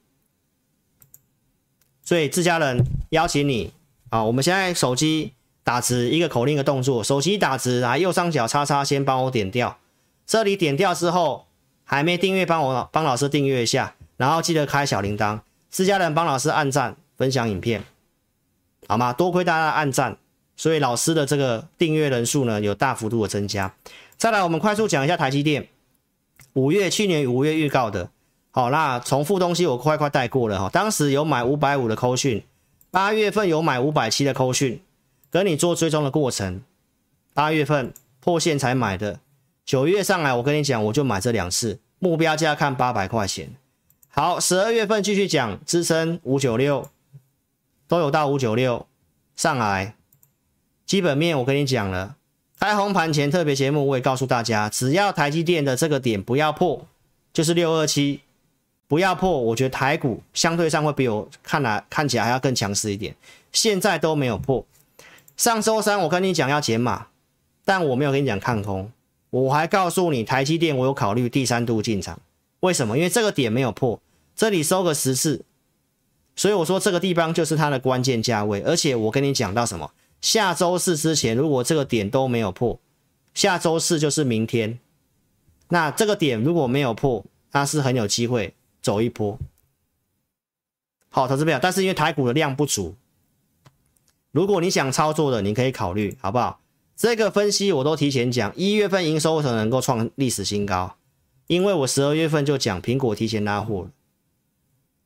[2.02, 3.72] 所以自家人邀请你
[4.10, 5.32] 啊，我们现在手机
[5.62, 9.78] 打直一个口令的动作，手机打直啊，右上角叉叉先帮我点掉。
[10.26, 11.45] 这里点掉之后，
[11.86, 15.40] 还没订阅帮我帮老师订阅一下，然后记得开小铃铛。
[15.70, 17.84] 私家人帮老师按赞分享影片。
[18.88, 19.12] 好吗？
[19.12, 20.16] 多亏大家的按赞，
[20.56, 23.74] 所以老师的这个订阅人数呢有大幅度的增加。
[24.16, 25.68] 再来，我们快速讲一下台积电。
[26.54, 28.10] 五月去年五月预告的，
[28.50, 30.68] 好，那重复东西我快快带过了哈。
[30.68, 32.44] 当时有买五百五的扣讯，
[32.90, 34.80] 八月份有买五百七的扣讯，
[35.30, 36.62] 跟你做追踪的过程。
[37.34, 39.20] 八月份破线才买的，
[39.66, 43.50] 九月上来我跟你讲，我就买这两次，目标价看八百块钱。
[44.08, 46.88] 好，十二月份继续讲支撑五九六。
[47.88, 48.86] 都有到五九六
[49.36, 49.94] 上来，
[50.84, 52.16] 基本面我跟你讲了，
[52.58, 56.86] 开红盘前特别节目我也告诉大家，只要台积电的这个点不要破，
[57.32, 58.22] 就是六二七，
[58.88, 63.14] 不要破，我觉得台股相对上会比我看来看起来还要更强势一点。
[63.52, 64.64] 现在都没有破，
[65.36, 67.06] 上周三我跟你讲要减码，
[67.64, 68.90] 但我没有跟你讲看空，
[69.42, 72.18] 我还告诉你台积电我有考虑第三度进场，
[72.60, 72.96] 为什么？
[72.96, 74.00] 因为这个点没有破，
[74.34, 75.44] 这里收个十次。
[76.34, 79.92] 所以我说这个地方就是它的关键价位，而且我跟你讲到什么？
[80.20, 82.78] 下周四之前，如果这个点都没有破，
[83.34, 84.78] 下周四就是明天。
[85.68, 89.38] 那这个点如果没有破，它是很有机会走一波。
[91.10, 92.94] 好，投资票，但是因为台股的量不足，
[94.30, 96.60] 如果你想操作的，你可以考虑，好不好？
[96.96, 100.96] 这个分析我都提前讲，一月份营收为什么能够创历史新高，
[101.46, 103.90] 因为我十二月份就讲苹果提前拉货了，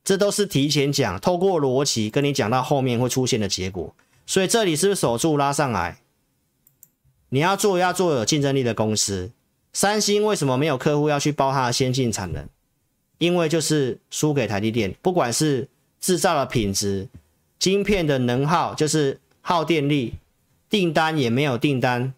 [0.03, 3.93] 这都是提前讲，透过逻辑跟你讲到后面会出现的结果。
[4.25, 5.99] 所以这里是不是守住拉上来？
[7.29, 9.31] 你要做要做有竞争力的公司。
[9.73, 12.47] 三星为什么没有客户要去包它的先进产能？
[13.17, 15.67] 因为就是输给台积电，不管是
[15.99, 17.09] 制造的品质、
[17.59, 20.13] 晶片的能耗，就是耗电力，
[20.71, 22.15] 订单也没有订单。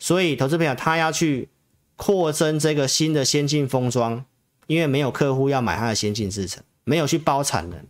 [0.00, 1.48] 所以投资朋友他要去
[1.94, 4.24] 扩增这个新的先进封装，
[4.66, 7.86] 因为没有客户要买他的先进制程，没有去包产能，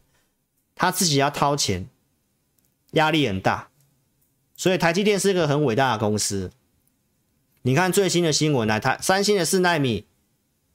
[0.75, 1.89] 他自己要掏钱，
[2.91, 3.71] 压力很大。
[4.55, 6.51] 所以台积电是一个很伟大的公司。
[7.63, 10.05] 你看最新的新闻来，台三星的四奈米，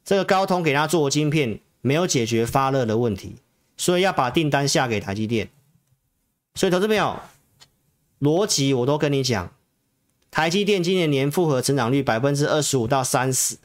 [0.04, 3.36] 这个高通给他做晶片，没有解决发热的问题，
[3.76, 5.50] 所以要把订单下给台积电。
[6.56, 7.20] 所以投资朋友，
[8.20, 9.52] 逻辑我都跟你讲。
[10.30, 13.58] 台积电今年年复合成长率百分之二十五到三十，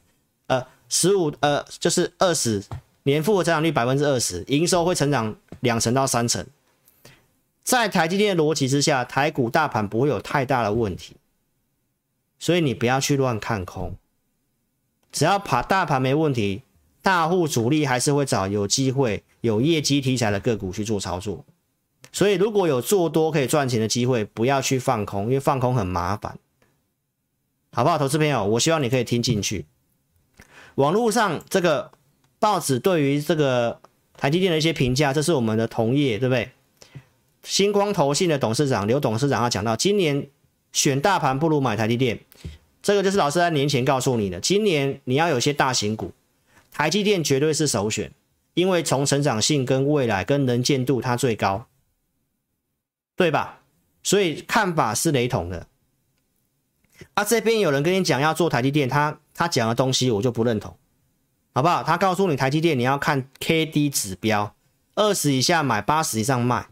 [0.46, 2.62] 呃，十五呃就是二十
[3.02, 6.46] 年复合成长率百分之二十，营收会成长两成到三成。
[7.64, 11.16] 在台积电的逻辑之下，台股大盘不会有太大的问题，
[12.38, 13.96] 所以你不要去乱看空。
[15.10, 16.62] 只要爬大盘没问题，
[17.02, 21.44] 大户主力还是会找有机会、有业绩题材的个股去做操作。
[22.12, 26.38] 所以如果有做多可以赚钱的机会，不要去放空，因为放空很麻烦。
[27.72, 28.44] 好不好，投资朋友？
[28.44, 29.64] 我希望你可以听进去。
[30.74, 31.90] 网络上这个
[32.38, 33.80] 报纸对于这个
[34.16, 36.50] 台积电的一些评价，这是我们的同业，对不对？
[37.42, 40.28] 星光投信的董事长刘董事长他讲到，今年
[40.72, 42.20] 选大盘不如买台积电，
[42.82, 44.38] 这个就是老师在年前告诉你的。
[44.38, 46.12] 今年你要有些大型股，
[46.70, 48.12] 台积电绝对是首选，
[48.54, 51.66] 因为从成长性跟未来跟能见度它最高，
[53.22, 53.60] 对吧？
[54.02, 55.68] 所以看法是雷同的。
[57.14, 60.76] 啊，这边有人跟你讲要做台积电，他他讲的东西我就不认同，
[61.54, 61.84] 好不好？
[61.84, 64.56] 他告诉你台积电你要看 K D 指标，
[64.96, 66.66] 二十以下买，八十以上卖。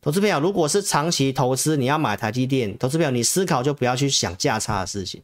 [0.00, 5.22] 投资朋友，如果是长期投资，你要买台积电，投资朋友你思考就不要去想价差的事情。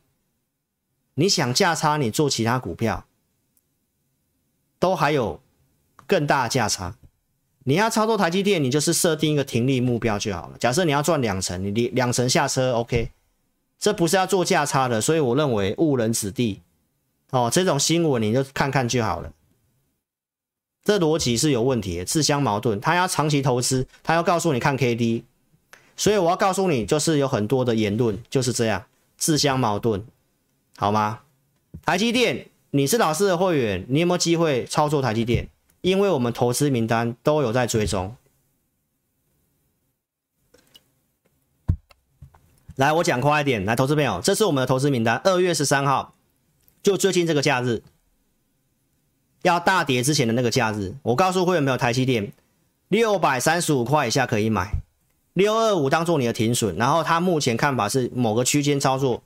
[1.14, 3.06] 你想价差，你做其他股票
[4.78, 5.40] 都还有
[6.06, 6.96] 更大的价差。
[7.68, 10.56] 你要操作台积电，你就是设定一个停利目标就好了。
[10.58, 13.10] 假设你要赚两成，你两成下车，OK。
[13.78, 16.62] 这不是要做价差的，所以我认为误人子弟
[17.28, 17.50] 哦。
[17.52, 19.30] 这种新闻你就看看就好了。
[20.82, 22.80] 这逻辑是有问题的，自相矛盾。
[22.80, 25.24] 他要长期投资，他要告诉你看 K D，
[25.94, 28.82] 所以我要告诉你，就是有很多的言论就是这样
[29.18, 30.02] 自相矛盾，
[30.78, 31.20] 好吗？
[31.84, 35.46] 台积电，你是老师的会员，你有没有机会操作台积电？
[35.80, 38.16] 因为我们投资名单都有在追踪。
[42.76, 43.64] 来，我讲快一点。
[43.64, 45.20] 来，投资朋友，这是我们的投资名单。
[45.24, 46.14] 二月十三号，
[46.80, 47.82] 就最近这个假日，
[49.42, 52.32] 要大跌之前的那个假日，我告诉会员没有台积电，
[52.86, 54.74] 六百三十五块以下可以买，
[55.32, 56.76] 六二五当做你的停损。
[56.76, 59.24] 然后他目前看法是某个区间操作，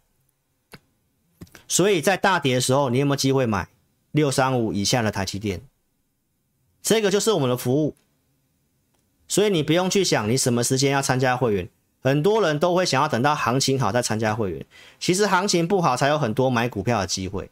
[1.69, 3.69] 所以在大跌的时候，你有没有机会买
[4.13, 5.61] 六三五以下的台积电？
[6.83, 7.95] 这个就是我们的服务，
[9.29, 11.69] 所以你不用去想你什么时间要参加会员。
[12.05, 14.67] 很多人都会想要等到行情好再参加会员，
[14.99, 17.49] 其实行情不好才有很多买股票的机会，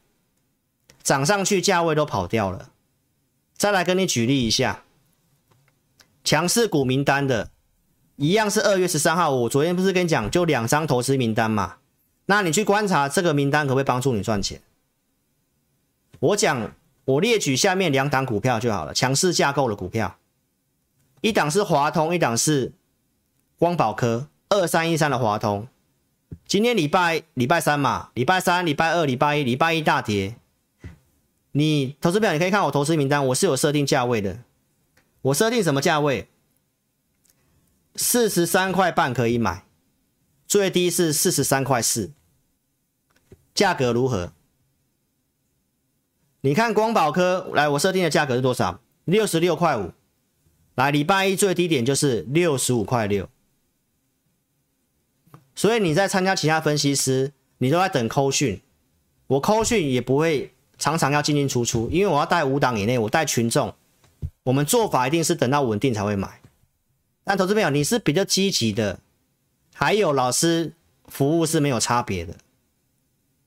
[1.05, 2.71] 涨上去价位都跑掉了。
[3.57, 4.83] 再来跟你举例一下，
[6.25, 7.51] 强势股名单的，
[8.17, 11.77] 一样是二月十三号，我昨天不是跟你讲就两张投资名单嘛？
[12.27, 14.61] 那你去观察这个名单可不可以帮助你赚钱？
[16.19, 16.73] 我讲
[17.11, 20.19] 我列举下面两档股票就好了，强势架构的股票，
[21.21, 22.73] 一档是华通，一档是
[23.59, 24.29] 光宝科。
[24.53, 25.69] 二三一三的华通，
[26.45, 30.35] 今天礼拜礼拜三嘛，礼拜三、礼拜二、礼拜一，礼拜一大跌。
[31.53, 34.41] 你投资表你可以看我投资名单，我是有设定价位的。
[35.23, 36.29] 我设定什么价位？
[37.95, 39.65] 四十三块半可以买，
[40.49, 42.11] 最低是四十三块四。
[43.55, 44.33] 价格如何？
[46.43, 48.81] 你看光宝科，来，我设定的价格是多少？
[49.05, 49.93] 六十六块五。
[50.75, 53.29] 来，礼拜一最低点就是六十五块六。
[55.55, 58.63] 所以你在参加其他分析师，你都在等扣讯，
[59.27, 63.75] 我扣讯也不会常常要进进出出，因为我要带五档以内，我带群众，
[64.45, 66.41] 我们做法一定是等到稳定才会买。
[67.23, 69.01] 但投资朋友，你是比较积极的，
[69.75, 70.73] 还有老师
[71.07, 72.37] 服务是没有差别的。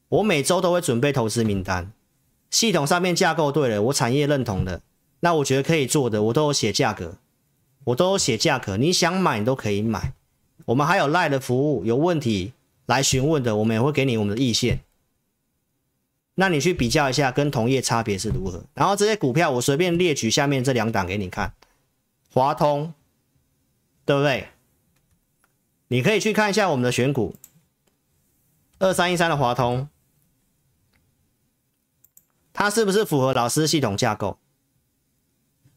[0.09, 1.91] 我每周都会准备投资名单，
[2.53, 4.83] 系统上面架构对了，我产业认同的，
[5.21, 7.17] 那我觉得可以做的，我都有写价格，
[7.85, 10.13] 我都有写价格，你想买你都可以买。
[10.65, 12.53] 我们还有赖的服务，有问题
[12.85, 14.81] 来询问的，我们也会给你我们的意见。
[16.35, 18.63] 那你去比较一下，跟同业差别是如何？
[18.75, 21.53] 然后这些股票我随便列举下面这两档给你看，
[22.31, 22.93] 华通，
[24.05, 24.49] 对不对？
[25.87, 27.35] 你可以去看一下我们的选股，
[28.77, 29.89] 二三一三的华通，
[32.53, 34.37] 它是不是符合老师系统架构？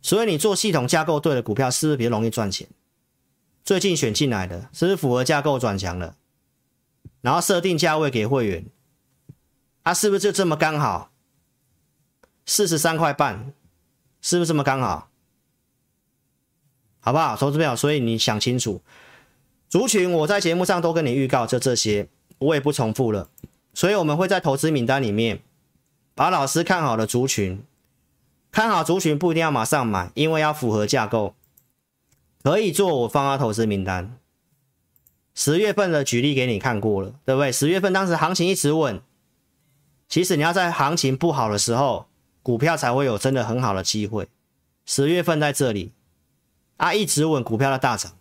[0.03, 2.69] 所以你做系统架构对的股票，是不是比较容易赚钱？
[3.65, 6.17] 最近选进来的，是不是符合架构转强了？
[7.23, 8.67] 然后设定价位给会员。
[9.83, 11.13] 它、啊、是不是就这么刚好？
[12.45, 13.53] 四十三块半，
[14.21, 15.09] 是不是这么刚好？
[17.01, 17.75] 好不好，投资朋友？
[17.75, 18.83] 所以你想清楚，
[19.69, 22.09] 族群我在节目上都跟你预告，就这些，
[22.39, 23.31] 我也不重复了。
[23.75, 25.41] 所以我们会在投资名单里面，
[26.17, 27.63] 把老师看好的族群，
[28.51, 31.35] 看好族群不一定要马上买，因为要符合架构，
[32.43, 34.17] 可以做我放到投资名单。
[35.35, 37.53] 十月份的举例给你看过了，对不对？
[37.53, 39.03] 十月份当时行情一直稳。
[40.09, 42.07] 其实你要在行情不好的时候，
[42.43, 44.27] 股票才会有真的很好的机会。
[44.87, 45.93] 十月份在这里，
[46.79, 48.13] 啊，一直稳，股票的大涨。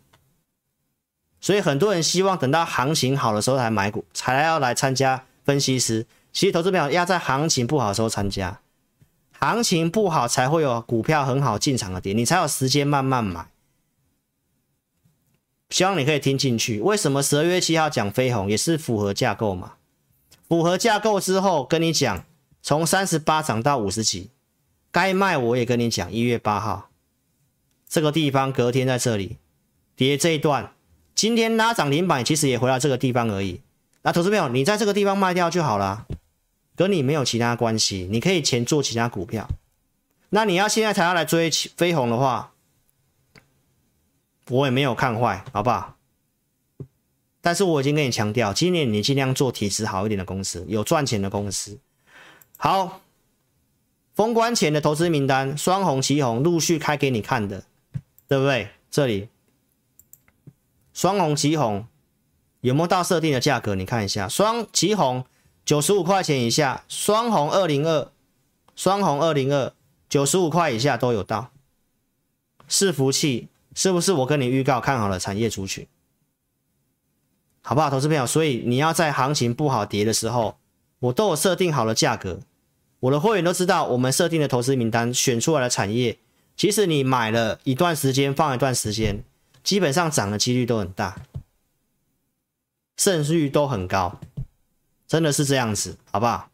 [1.40, 6.06] 所以很多人希望等到行情好的时候才买股，才要来参加分析师。
[6.36, 8.60] 其实投资朋友要在行情不好的时候参加，
[9.40, 13.48] 行情不好才会有股票很好进场的点，你才有时间慢慢买。
[15.70, 16.82] 希望你可以听进去。
[16.82, 19.76] 为什么十二月七号讲飞鸿也是符合架构嘛？
[20.50, 22.26] 符合架构之后，跟你讲，
[22.62, 24.32] 从三十八涨到五十几，
[24.92, 26.12] 该卖我也跟你讲。
[26.12, 26.90] 一月八号
[27.88, 29.38] 这个地方，隔天在这里
[29.96, 30.74] 跌这一段，
[31.16, 33.62] 今天拉涨停板，其实也回到这个地方而已。
[34.02, 36.06] 那投资朋友，你在这个地方卖掉就好了，
[36.76, 39.50] 跟你没有其他关系，你可以钱做其他股票。
[40.30, 42.54] 那你要现在才要来追飞鸿的话，
[44.50, 45.96] 我也没有看坏，好不好？
[47.42, 51.80] 但是我已经跟你强调，今年你尽量做体质好一点的公司，有赚钱的公司。
[52.58, 53.02] 好，
[54.14, 57.64] 封关前的投资名单，双红、旗红陆续开给你看的，
[58.28, 58.70] 对不对？
[58.90, 59.30] 这里
[60.94, 61.86] 双红、旗红
[62.62, 63.76] 有没有到设定的价格？
[63.76, 65.26] 你看一下，双旗红
[65.66, 68.12] 九十五块钱以下，双红二零二，
[68.76, 69.74] 双红二零二
[70.08, 71.50] 九十五块以下都有到。
[72.70, 75.88] 伺服器是不是我跟你预告看好了产业族群？
[77.62, 78.28] 好不好，投资朋友？
[78.28, 80.58] 所以你要在行情不好跌的时候，
[81.00, 82.42] 我都有设定好了价格，
[83.00, 86.20] 我的会员都知道，我们设定的投资名单选出来的产业，
[86.56, 89.24] 其实你买了一段时间，放一段时间，
[89.64, 91.24] 基本上涨的几率都很大，
[92.98, 94.20] 胜率都很高，
[95.08, 96.50] 真的是这样子，好不好？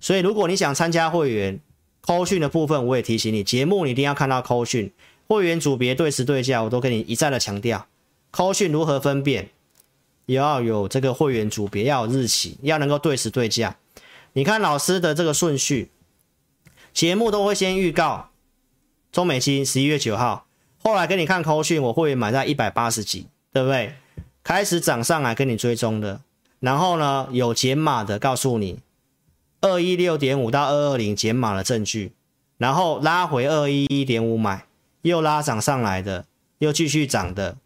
[0.00, 1.60] 所以如果你想参加会员
[2.00, 4.92] 扣讯的部分，我也提醒你，节目你一定要看到扣讯
[5.26, 7.86] 会员组别对时对价，我都跟你一再的强调，
[8.30, 9.50] 扣讯如何分辨。
[10.26, 13.76] 也要有这个会员组别，要有日期，要能够对时对价。
[14.34, 15.90] 你看老师的这个顺序，
[16.94, 18.30] 节目都会先预告
[19.10, 20.46] 中美金十一月九号，
[20.78, 23.94] 后来给你看扣讯，我会员买在一百八十几，对不对？
[24.44, 26.20] 开始涨上来跟你追踪的，
[26.60, 28.78] 然后呢有减码的，告诉你
[29.60, 32.12] 二一六点五到二二零减码的证据，
[32.58, 34.66] 然后拉回二一一点五买，
[35.02, 36.26] 又拉涨上来的，
[36.58, 37.56] 又继续涨的。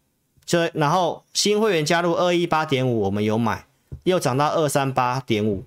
[0.45, 3.65] 就然后新会员加入二一八点五，我们有买，
[4.03, 5.63] 又涨到二三八点五。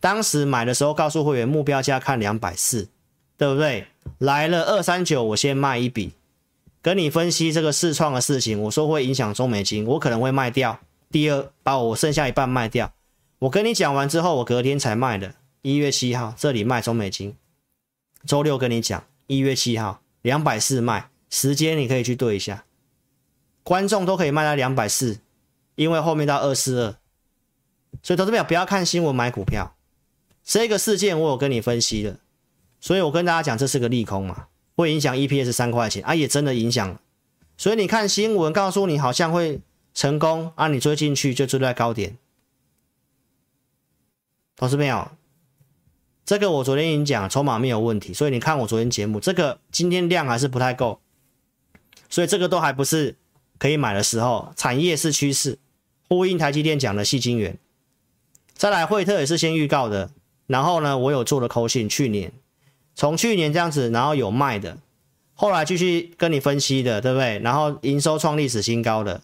[0.00, 2.88] 当时买的时候告诉会员目标价看两百四，
[3.36, 3.86] 对不对？
[4.18, 6.12] 来了二三九，我先卖一笔，
[6.80, 8.60] 跟你分析这个试创的事情。
[8.62, 10.78] 我说会影响中美金，我可能会卖掉。
[11.10, 12.92] 第二，把我剩下一半卖掉。
[13.40, 15.34] 我跟你讲完之后，我隔天才卖的。
[15.62, 17.36] 一月七号这里卖中美金，
[18.24, 22.64] 周六跟你讲，一月七号两百四卖，时间你可以去对一下。
[23.62, 25.18] 观众都可以卖到两百四，
[25.74, 26.96] 因为后面到二四二，
[28.02, 29.74] 所以投资表不要看新闻买股票。
[30.44, 32.18] 这个事件我有跟你分析了，
[32.80, 34.46] 所以我跟大家讲这是个利空嘛，
[34.76, 36.98] 会影响 EPS 三块钱啊，也真的影响。
[37.58, 39.60] 所以你看新闻告诉你好像会
[39.98, 42.16] 成功啊，你追进去就追在高点。
[44.54, 45.10] 投资朋友，
[46.24, 51.00] 这个我昨天已经讲筹码没有问题，所以你看我昨天节目，这个今天量还是不太够，
[52.08, 53.16] 所以这个都还不是。
[53.58, 55.58] 可以买的时候，产业是趋势，
[56.08, 57.58] 呼应台积电讲的细晶圆。
[58.54, 60.12] 再来，惠特也是先预告的，
[60.46, 62.32] 然后呢，我有做了扣信，去年
[62.94, 64.78] 从去年这样子，然后有卖的，
[65.34, 67.40] 后来继续跟你分析的，对不对？
[67.40, 69.22] 然后营收创历史新高的，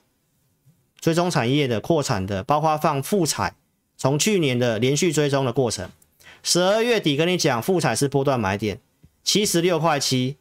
[1.05, 3.55] 追踪产业的扩产的，包括放富采，
[3.95, 5.91] 从去年的连续追踪的过程，
[6.43, 8.81] 十二月底跟你讲富采是波段买点，
[9.23, 10.39] 七十六块七，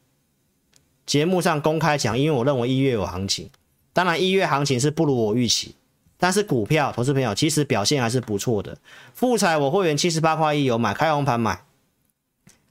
[1.05, 3.49] 节目上公开讲，因为我认为一月有行情。
[3.91, 5.76] 当然，一月行情是不如我预期，
[6.18, 8.78] 但是股票，投资朋友其实表现还是不错的。
[9.14, 11.66] 复彩我会员七十八块一有买，开红盘买，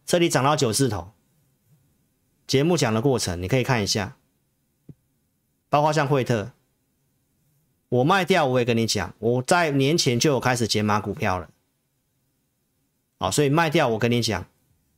[0.06, 1.10] 这里涨到九字头。
[2.46, 4.16] 节目讲的过程你可以看一下，
[5.68, 6.52] 包括像惠特，
[7.92, 11.50] 我卖掉我也跟你讲，我在年前就有开始减码股票了。
[13.18, 14.46] 好，所以卖掉我跟你讲。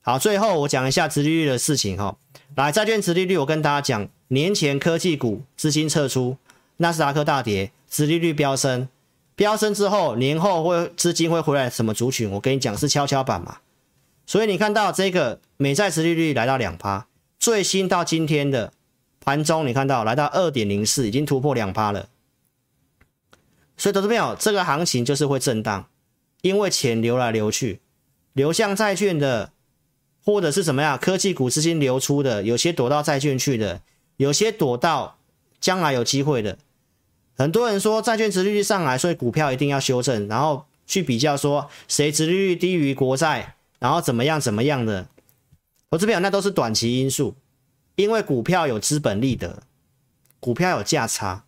[0.01, 2.17] 好，最后我讲一下殖利率的事情哈。
[2.55, 6.37] 来，债券殖利率我跟大家讲，年前科技股资金撤出，
[6.77, 7.73] 纳斯达克大跌。
[7.91, 8.89] 殖利率飙升，
[9.35, 12.31] 飙升之后，年后会资金会回来什么族群？
[12.31, 13.59] 我跟你讲是跷跷板嘛。
[14.25, 17.09] 所以你看到这个美债殖利率来到两趴，
[17.41, 18.73] 最新到今天的
[19.19, 22.09] 盘中，你看到来到二点零四，已经突破两趴了。
[23.77, 25.89] 所以投资朋友，这个行情就是会震荡，
[26.43, 27.81] 因为钱流来流去，
[28.33, 29.53] 流向债券的，
[30.25, 33.83] 或者是什么样科技股资金流出的，有些躲到债券去的，
[34.17, 35.19] 有些躲到
[35.61, 36.59] 将来有机会的。
[37.37, 45.09] 很多人说债券殖利率上来，所以股票一定要修正，然后去比较说谁殖利率低于国债，然后怎么样怎么样的。
[45.91, 47.35] 投资朋友那都是短期因素，
[47.97, 49.63] 因为股票有资本利得，
[50.39, 51.45] 股票有价差，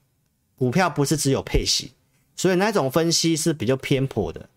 [0.57, 1.93] 股票不是只有配息，
[2.37, 4.49] 所以那种分析是比较偏颇的，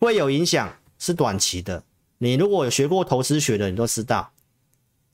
[0.00, 1.84] 会有影响，是短期的。
[2.18, 4.32] 你如果有学过投资学的，你都知道，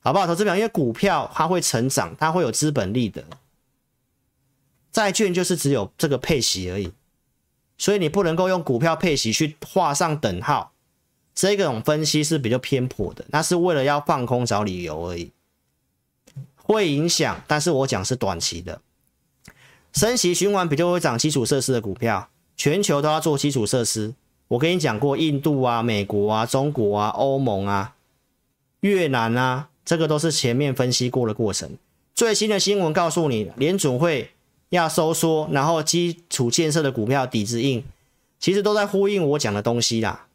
[0.00, 0.26] 好不好？
[0.26, 3.24] 投资表，因为股票它会成长，它会有资本利得。
[4.90, 6.92] 债券就是只有这个配息而已，
[7.78, 10.72] 所以你不能够用股票配息去画上等号，
[11.34, 15.30] 这种分析是比较偏颇的，那是为了要放空找理由而已，
[16.56, 18.80] 会影响，但是我讲是短期的，
[19.92, 24.14] 升息循环比较会涨基础设施的股票，全球都要做基础设施，
[24.48, 27.94] 我跟你讲过，印度啊、美国啊、中国啊、欧盟啊、
[28.80, 31.70] 越南啊，这个都是前面分析过的过程，
[32.14, 34.30] 最新的新闻告诉你，联准会。
[34.70, 37.82] 要收缩，然后基础建设的股票底子硬，
[38.38, 40.28] 其实都在呼应我讲的东西啦。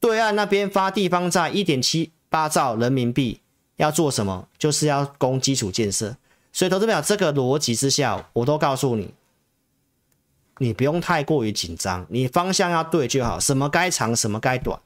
[0.00, 3.40] 对岸那边发地方债一点七八兆人民币，
[3.76, 4.48] 要做什么？
[4.56, 6.16] 就是要攻基础建设。
[6.56, 9.12] 所以投资表这个逻辑之下，我都告诉你，
[10.56, 13.38] 你不用太过于紧张，你方向要对就好。
[13.38, 14.80] 什么该长，什么该短。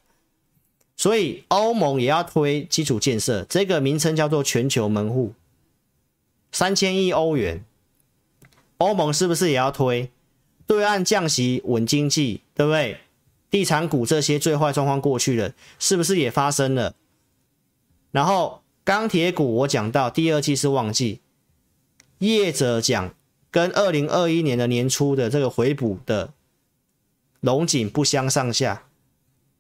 [0.97, 5.33] 所以欧盟也要推基础建设，这个名称叫做全球门户，
[6.51, 7.65] 三千亿欧元。
[8.79, 10.11] 欧盟是不是也要推？
[10.67, 12.99] 对岸降息稳经济，对不对？
[13.49, 16.97] 地产股这些最坏状况过去了，是不是也发生了？
[18.11, 21.21] 然后钢铁股，我讲到第二季是旺季，
[22.29, 23.15] 业者讲
[23.51, 26.33] 跟二零二一年的年初的这个回补的
[27.41, 28.87] 龙井不相上下。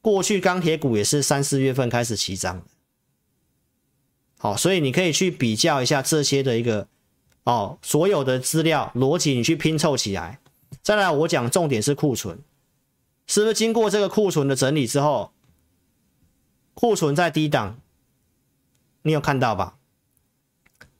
[0.00, 2.62] 过去钢铁股也是三四月份开始起涨，
[4.38, 6.88] 好，所以你可以去比较一下这些的一个。
[7.44, 10.38] 哦，所有的资料逻辑你去拼凑起来，
[10.82, 12.38] 再来我讲重点是库存，
[13.26, 15.32] 是不是经过这个库存的整理之后，
[16.74, 17.80] 库存在低档，
[19.02, 19.78] 你有看到吧？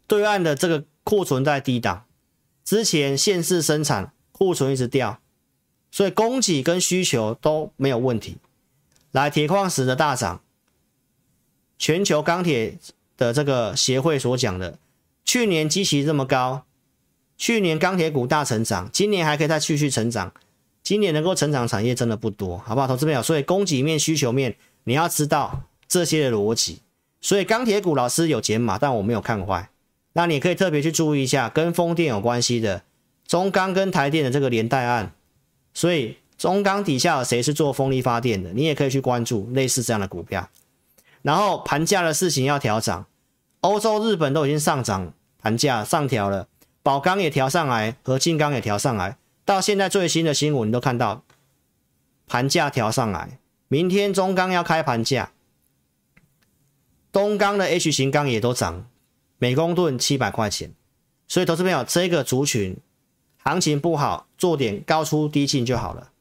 [0.06, 2.05] 对岸的这个库存在低档，
[2.64, 5.20] 之前限制生产，库存一直掉，
[5.90, 8.36] 所以供给跟需求都没有问题。
[9.11, 10.40] 来，铁矿石的大涨，
[11.78, 12.78] 全球钢铁
[13.16, 14.78] 的这个协会所讲的。
[15.24, 16.64] 去年基期这么高，
[17.36, 20.32] 去年钢铁股大成长，今年还可以再继续成长。
[20.82, 22.86] 今年能够成长产业真的不多，好不好？
[22.86, 26.80] 投资朋友，所以供给面、需求面，你要知道这些的逻辑。
[27.20, 29.70] 所以钢铁股老师有解码，但我没有看坏。
[30.12, 32.82] 那你可以特别去注意一下，跟风电有关系的
[33.26, 35.12] 中钢跟台电的这个连带案。
[35.72, 40.49] 所以中钢底下有谁是做风力发电的，你也可以去关注类似这样的股票。
[41.22, 43.07] 然后盘价的事情要调涨。
[43.61, 46.49] 欧洲、日本都已经上涨，盘价上调了，
[46.82, 51.22] 宝钢也调上来，合金钢也调上来，到现在最新的新闻你都看到，
[52.26, 53.38] 盘价调上来，
[53.68, 55.32] 明天中钢要开盘价，
[57.12, 58.87] 东钢的 H 型钢也都涨，
[59.41, 60.71] 每公吨七百块钱，
[61.26, 62.76] 所以投资朋友这个族群
[63.38, 66.12] 行情不好，做点高出低进就好了，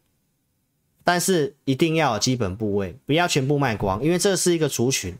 [1.04, 5.16] 但是一定要有基本部位，不要全部卖光，因为这是一个族群。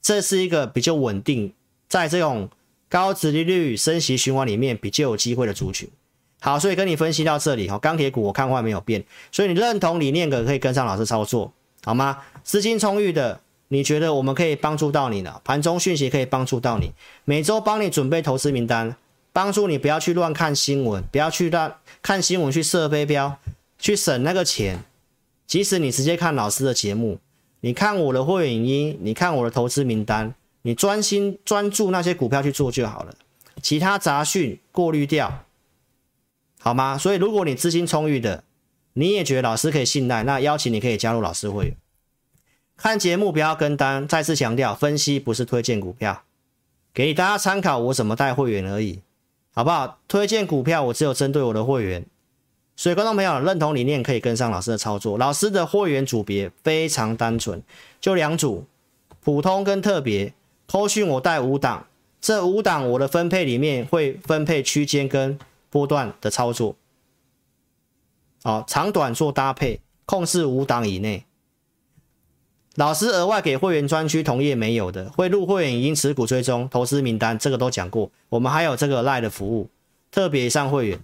[0.00, 1.54] 这是一个比较稳定，
[1.88, 2.50] 在这种
[2.90, 5.88] 高殖利率升息循环里面比较有机会的族群。
[6.40, 9.02] 好，所以跟你分析到这里哈，钢铁股我看话没有变，
[9.32, 11.50] 所以你认同理念的可以跟上老师操作，
[11.84, 12.18] 好吗？
[12.42, 15.40] 资金充裕的，你觉得我们可以帮助到你呢？
[15.44, 16.92] 盘中讯息可以帮助到你，
[17.24, 18.96] 每周帮你准备投资名单，
[19.32, 23.38] 帮助你不要去乱看新闻，不要去乱看新闻去设飞镖，
[23.78, 24.84] 去省那个钱。
[25.46, 27.18] 即使你直接看老师的节目。
[27.60, 33.14] 你看我的会员影音，你看我的投资名单，你专心专注那些股票去做就好了，
[33.62, 35.44] 其他杂讯过滤掉，
[36.60, 36.98] 好吗？
[36.98, 38.44] 所以如果你资金充裕的，
[38.92, 41.76] 你也觉得老师可以信赖，那邀请你可以加入老师会员。
[42.76, 46.22] 看节目不要跟单，再次强调，分析不是推荐股票，
[46.92, 49.00] 给大家参考我怎么带会员而已，
[49.54, 49.98] 好不好？
[50.08, 52.04] 推荐股票我只有针对我的会员。
[52.76, 55.16] 所以，观众朋友认同理念，可以跟上老师的操作。
[55.16, 57.62] 老师的会员组别非常单纯，
[58.00, 58.64] 就两组，
[59.22, 60.34] 普通跟特别。
[60.66, 61.86] 扣讯我带五档，
[62.20, 65.38] 这五档我的分配里面会分配区间跟
[65.70, 66.74] 波段的操作。
[68.42, 71.24] 好，长短做搭配，控制五档以内。
[72.76, 78.10] 老师额外给会员专区同业没有的，会入会员已经持股追踪投资名单，这个都讲过。
[78.28, 79.70] 我们还有这个赖的服务，
[80.10, 80.98] 特别上会员。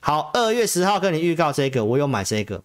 [0.00, 2.62] 好，二月十号跟你预告这个，我有买这个，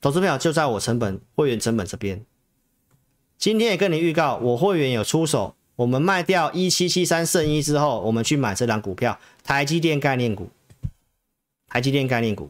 [0.00, 2.24] 投资票就在我成本会员成本这边。
[3.36, 10.48] 今天也跟你预告，我会员有出手，我们卖掉一七七三剩一之后，我们去买这档股票，台积电概念股，
[11.68, 12.48] 台积电概念股，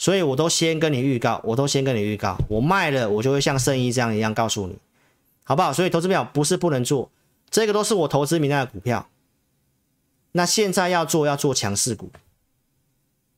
[0.00, 4.74] 所以我都先跟你预告，我都先跟你预告，我卖了，我就会像圣一这样一样告诉你，
[5.44, 5.74] 好不好？
[5.74, 7.10] 所以投资票不是不能做，
[7.50, 9.10] 这个都是我投资名单的股票，
[10.32, 12.10] 那现在要做要做强势股。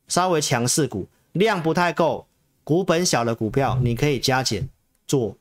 [0.06, 2.26] 稍微强势股量不太够，
[2.62, 4.68] 股本小的股票你可以加减
[5.04, 5.36] 做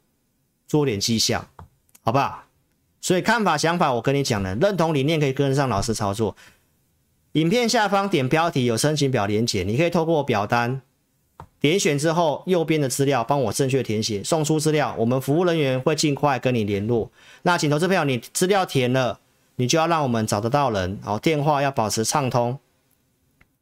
[0.68, 1.46] 做点绩效，
[2.02, 2.46] 好不好？
[3.00, 6.36] 所以看法想法我跟你讲了，认同理念可以跟上老师操作。
[7.34, 10.82] 影片下方点标题有申请表连接，你可以透过表单
[11.62, 17.10] 点选之后，右边的资料帮我正确填写，送出资料，我们服务人员会尽快跟你联络。
[17.44, 19.20] 那请投资朋友，你资料填了，
[19.58, 22.58] 你就要让我们找得到人，好，电话要保持畅通，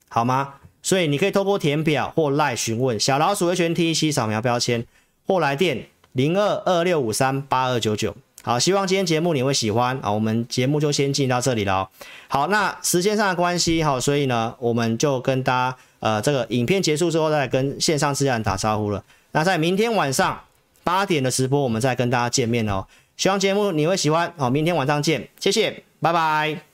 [0.07, 0.55] 好吗？
[0.81, 4.85] 所以你可以透过填表或赖询问小老鼠 HNTC 扫描标签
[5.27, 8.15] 或来电零二二六五三八二九九。
[8.41, 10.09] 好，希望今天节目你会喜欢啊。
[10.09, 11.89] 我们节目就先进到这里了。
[12.29, 19.03] 好，那时间上的关系，好，所以呢，我们就跟大家呃这个影片结束之后再跟线上自然打招呼了。
[19.31, 20.41] 那在明天晚上
[20.83, 22.85] 八点的直播，我们再跟大家见面哦。
[23.17, 24.33] 希望节目你会喜欢。
[24.37, 26.68] 哦，明天晚上见，谢谢，拜拜。